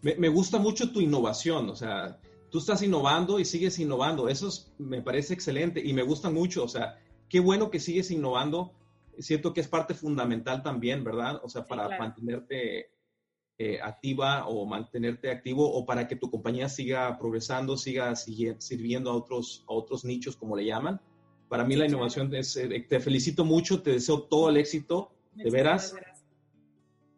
Me, 0.01 0.15
me 0.15 0.30
gusta 0.30 0.58
mucho 0.60 0.91
tu 0.91 1.01
innovación, 1.01 1.69
o 1.69 1.75
sea, 1.75 2.17
tú 2.49 2.60
estás 2.60 2.81
innovando 2.81 3.39
y 3.39 3.45
sigues 3.45 3.79
innovando. 3.79 4.29
Eso 4.29 4.49
me 4.77 5.01
parece 5.01 5.33
excelente 5.33 5.81
y 5.83 5.93
me 5.93 6.03
gusta 6.03 6.29
mucho. 6.29 6.63
O 6.63 6.67
sea, 6.67 6.99
qué 7.29 7.39
bueno 7.39 7.69
que 7.69 7.79
sigues 7.79 8.12
innovando. 8.12 8.73
Siento 9.19 9.53
que 9.53 9.62
es 9.62 9.67
parte 9.67 9.93
fundamental 9.93 10.63
también, 10.63 11.03
¿verdad? 11.03 11.41
O 11.43 11.49
sea, 11.49 11.65
para 11.65 11.97
mantenerte 11.97 12.91
eh, 13.57 13.79
activa 13.81 14.47
o 14.47 14.65
mantenerte 14.65 15.31
activo 15.31 15.67
o 15.71 15.86
para 15.86 16.07
que 16.07 16.15
tu 16.15 16.29
compañía 16.29 16.69
siga 16.69 17.17
progresando, 17.17 17.75
siga 17.75 18.15
sirviendo 18.15 19.10
a 19.10 19.15
otros, 19.15 19.65
a 19.67 19.73
otros 19.73 20.05
nichos, 20.05 20.38
como 20.38 20.55
le 20.55 20.65
llaman. 20.65 21.01
Para 21.49 21.63
mí 21.63 21.75
la 21.75 21.88
innovación 21.88 22.33
es, 22.36 22.55
eh, 22.57 22.86
te 22.88 22.99
felicito 22.99 23.45
mucho, 23.45 23.81
te 23.81 23.91
deseo 23.91 24.23
todo 24.23 24.49
el 24.49 24.57
éxito, 24.57 25.12
de 25.33 25.49
veras 25.49 25.95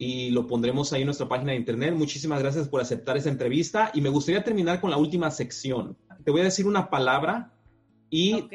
y 0.02 0.30
lo 0.32 0.48
pondremos 0.48 0.94
ahí 0.94 1.02
en 1.02 1.08
nuestra 1.08 1.28
página 1.28 1.52
de 1.52 1.58
internet. 1.58 1.94
Muchísimas 1.94 2.42
gracias 2.42 2.70
por 2.70 2.80
aceptar 2.80 3.18
esta 3.18 3.30
entrevista 3.30 3.92
y 3.94 4.00
me 4.00 4.08
gustaría 4.08 4.42
terminar 4.46 4.80
con 4.80 4.90
la 4.90 4.98
última 4.98 5.30
sección. 5.30 5.98
Te 6.24 6.32
voy 6.32 6.40
a 6.40 6.46
decir 6.46 6.66
una 6.66 6.90
palabra 6.90 7.52
y 8.10 8.48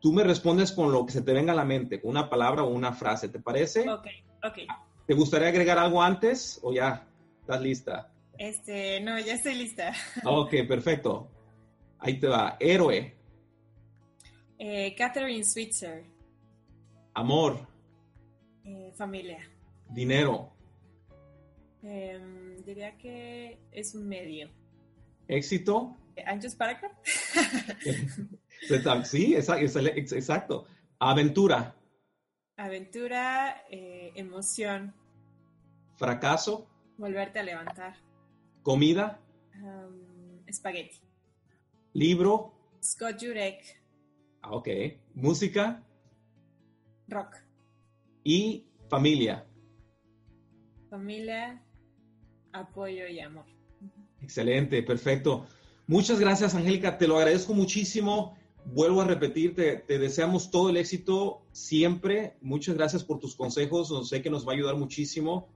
tú 0.00 0.12
me 0.12 0.24
respondes 0.24 0.72
con 0.72 0.90
lo 0.90 1.06
que 1.06 1.12
se 1.12 1.22
te 1.22 1.32
venga 1.32 1.52
a 1.52 1.56
la 1.56 1.64
mente, 1.64 2.00
con 2.00 2.10
una 2.10 2.28
palabra 2.28 2.64
o 2.64 2.68
una 2.68 2.92
frase, 2.92 3.28
¿te 3.28 3.38
parece? 3.38 3.88
Ok, 3.88 4.08
ok. 4.44 4.58
¿Te 5.06 5.14
gustaría 5.14 5.48
agregar 5.48 5.78
algo 5.78 6.02
antes 6.02 6.58
o 6.64 6.72
ya 6.72 7.06
estás 7.40 7.60
lista? 7.62 8.12
Este, 8.36 9.00
no, 9.00 9.20
ya 9.20 9.34
estoy 9.34 9.54
lista. 9.54 9.92
Ok, 10.24 10.50
perfecto. 10.66 11.28
Ahí 12.00 12.18
te 12.18 12.26
va. 12.26 12.56
Héroe. 12.58 13.16
Eh, 14.58 14.94
Catherine 14.98 15.44
Switzer. 15.44 16.04
Amor. 17.14 17.68
Eh, 18.64 18.92
familia. 18.96 19.38
Dinero. 19.88 20.57
Em, 21.82 22.56
diría 22.64 22.96
que 22.98 23.58
es 23.72 23.94
un 23.94 24.08
medio. 24.08 24.50
¿Éxito? 25.28 25.96
¿Anchos 26.26 26.54
para 26.54 26.80
sí, 29.04 29.36
exacto. 29.36 30.66
Aventura. 30.98 31.74
Aventura, 32.56 33.62
eh, 33.70 34.12
emoción. 34.16 34.94
Fracaso. 35.96 36.66
Volverte 36.96 37.38
a 37.38 37.44
levantar. 37.44 37.96
Comida. 38.62 39.20
Um, 39.62 40.40
espagueti. 40.46 40.98
Libro. 41.92 42.52
Scott 42.82 43.20
Jurek. 43.20 43.80
Ah, 44.42 44.54
ok. 44.54 44.68
Música. 45.14 45.82
Rock. 47.08 47.36
Y 48.24 48.66
familia. 48.88 49.44
Familia, 50.90 51.62
apoyo 52.60 53.06
y 53.08 53.20
amor. 53.20 53.44
Excelente, 54.20 54.82
perfecto. 54.82 55.46
Muchas 55.86 56.20
gracias, 56.20 56.54
Angélica. 56.54 56.98
Te 56.98 57.08
lo 57.08 57.16
agradezco 57.16 57.54
muchísimo. 57.54 58.36
Vuelvo 58.66 59.00
a 59.00 59.06
repetir, 59.06 59.54
te, 59.54 59.98
deseamos 59.98 60.50
todo 60.50 60.68
el 60.68 60.76
éxito 60.76 61.42
siempre. 61.52 62.34
Muchas 62.42 62.74
gracias 62.76 63.02
por 63.04 63.18
tus 63.18 63.34
consejos. 63.34 64.08
Sé 64.08 64.20
que 64.20 64.28
nos 64.28 64.46
va 64.46 64.52
a 64.52 64.56
ayudar 64.56 64.76
muchísimo 64.76 65.48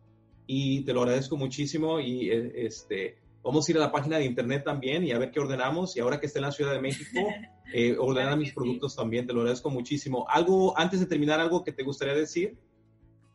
y 0.46 0.82
te 0.84 0.94
lo 0.94 1.02
agradezco 1.02 1.36
muchísimo. 1.36 2.00
Y 2.00 2.30
eh, 2.30 2.52
este, 2.54 3.18
vamos 3.42 3.68
a 3.68 3.72
ir 3.72 3.76
a 3.76 3.80
la 3.80 3.92
página 3.92 4.16
de 4.16 4.24
internet 4.24 4.64
también 4.64 5.04
y 5.04 5.12
a 5.12 5.18
ver 5.18 5.30
qué 5.30 5.40
ordenamos. 5.40 5.96
Y 5.96 6.00
ahora 6.00 6.18
que 6.18 6.26
esté 6.26 6.38
en 6.38 6.46
la 6.46 6.52
Ciudad 6.52 6.72
de 6.72 6.80
México, 6.80 7.20
eh, 7.74 7.96
ordenar 7.98 8.38
mis 8.38 8.54
productos 8.54 8.96
también. 8.96 9.26
Te 9.26 9.34
lo 9.34 9.40
agradezco 9.40 9.68
muchísimo. 9.68 10.24
Algo, 10.30 10.78
antes 10.78 11.00
de 11.00 11.06
terminar, 11.06 11.40
algo 11.40 11.62
que 11.62 11.72
te 11.72 11.82
gustaría 11.82 12.14
decir. 12.14 12.56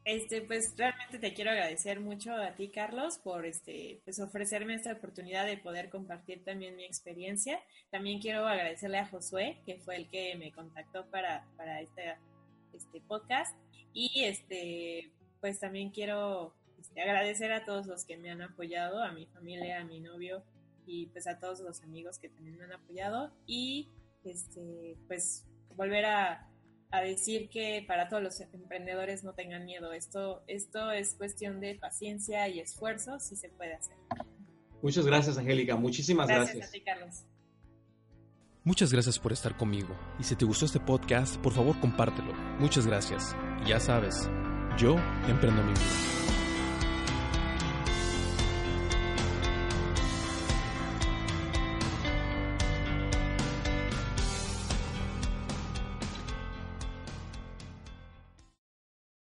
Este, 0.07 0.41
pues 0.41 0.73
realmente 0.77 1.19
te 1.19 1.33
quiero 1.33 1.51
agradecer 1.51 1.99
mucho 1.99 2.33
a 2.33 2.55
ti, 2.55 2.69
Carlos, 2.69 3.17
por 3.17 3.45
este, 3.45 3.99
pues 4.05 4.21
ofrecerme 4.21 4.73
esta 4.73 4.93
oportunidad 4.93 5.45
de 5.45 5.57
poder 5.57 5.89
compartir 5.89 6.45
también 6.45 6.77
mi 6.77 6.85
experiencia. 6.85 7.59
También 7.91 8.21
quiero 8.21 8.47
agradecerle 8.47 8.99
a 8.99 9.05
Josué, 9.05 9.57
que 9.65 9.75
fue 9.75 9.97
el 9.97 10.07
que 10.07 10.37
me 10.37 10.53
contactó 10.53 11.05
para, 11.07 11.45
para 11.57 11.81
este, 11.81 12.15
este 12.73 13.01
podcast. 13.01 13.53
Y 13.91 14.23
este, 14.23 15.11
pues 15.41 15.59
también 15.59 15.89
quiero 15.89 16.53
este, 16.79 17.01
agradecer 17.01 17.51
a 17.51 17.65
todos 17.65 17.85
los 17.85 18.05
que 18.05 18.15
me 18.15 18.31
han 18.31 18.41
apoyado, 18.41 19.03
a 19.03 19.11
mi 19.11 19.25
familia, 19.25 19.81
a 19.81 19.83
mi 19.83 19.99
novio 19.99 20.41
y 20.85 21.07
pues 21.07 21.27
a 21.27 21.37
todos 21.37 21.59
los 21.59 21.81
amigos 21.83 22.17
que 22.17 22.29
también 22.29 22.57
me 22.57 22.63
han 22.63 22.71
apoyado. 22.71 23.33
Y 23.45 23.89
este, 24.23 24.95
pues 25.09 25.43
volver 25.75 26.05
a 26.05 26.47
a 26.91 27.01
decir 27.01 27.49
que 27.49 27.83
para 27.87 28.07
todos 28.07 28.23
los 28.23 28.39
emprendedores 28.39 29.23
no 29.23 29.33
tengan 29.33 29.65
miedo. 29.65 29.93
Esto, 29.93 30.43
esto 30.47 30.91
es 30.91 31.15
cuestión 31.15 31.59
de 31.59 31.75
paciencia 31.75 32.47
y 32.47 32.59
esfuerzo, 32.59 33.19
si 33.19 33.35
se 33.35 33.49
puede 33.49 33.73
hacer. 33.73 33.95
Muchas 34.81 35.05
gracias, 35.05 35.37
Angélica. 35.37 35.75
Muchísimas 35.75 36.27
gracias. 36.27 36.55
Gracias 36.55 36.69
a 36.69 36.71
ti, 36.71 36.81
Carlos. 36.81 37.25
Muchas 38.63 38.91
gracias 38.91 39.17
por 39.17 39.31
estar 39.31 39.55
conmigo. 39.55 39.97
Y 40.19 40.23
si 40.23 40.35
te 40.35 40.45
gustó 40.45 40.65
este 40.65 40.79
podcast, 40.79 41.37
por 41.37 41.53
favor 41.53 41.79
compártelo. 41.79 42.33
Muchas 42.59 42.85
gracias. 42.85 43.35
Y 43.65 43.69
ya 43.69 43.79
sabes, 43.79 44.29
yo 44.77 44.97
emprendo 45.27 45.63
mi 45.63 45.71
vida. 45.71 46.16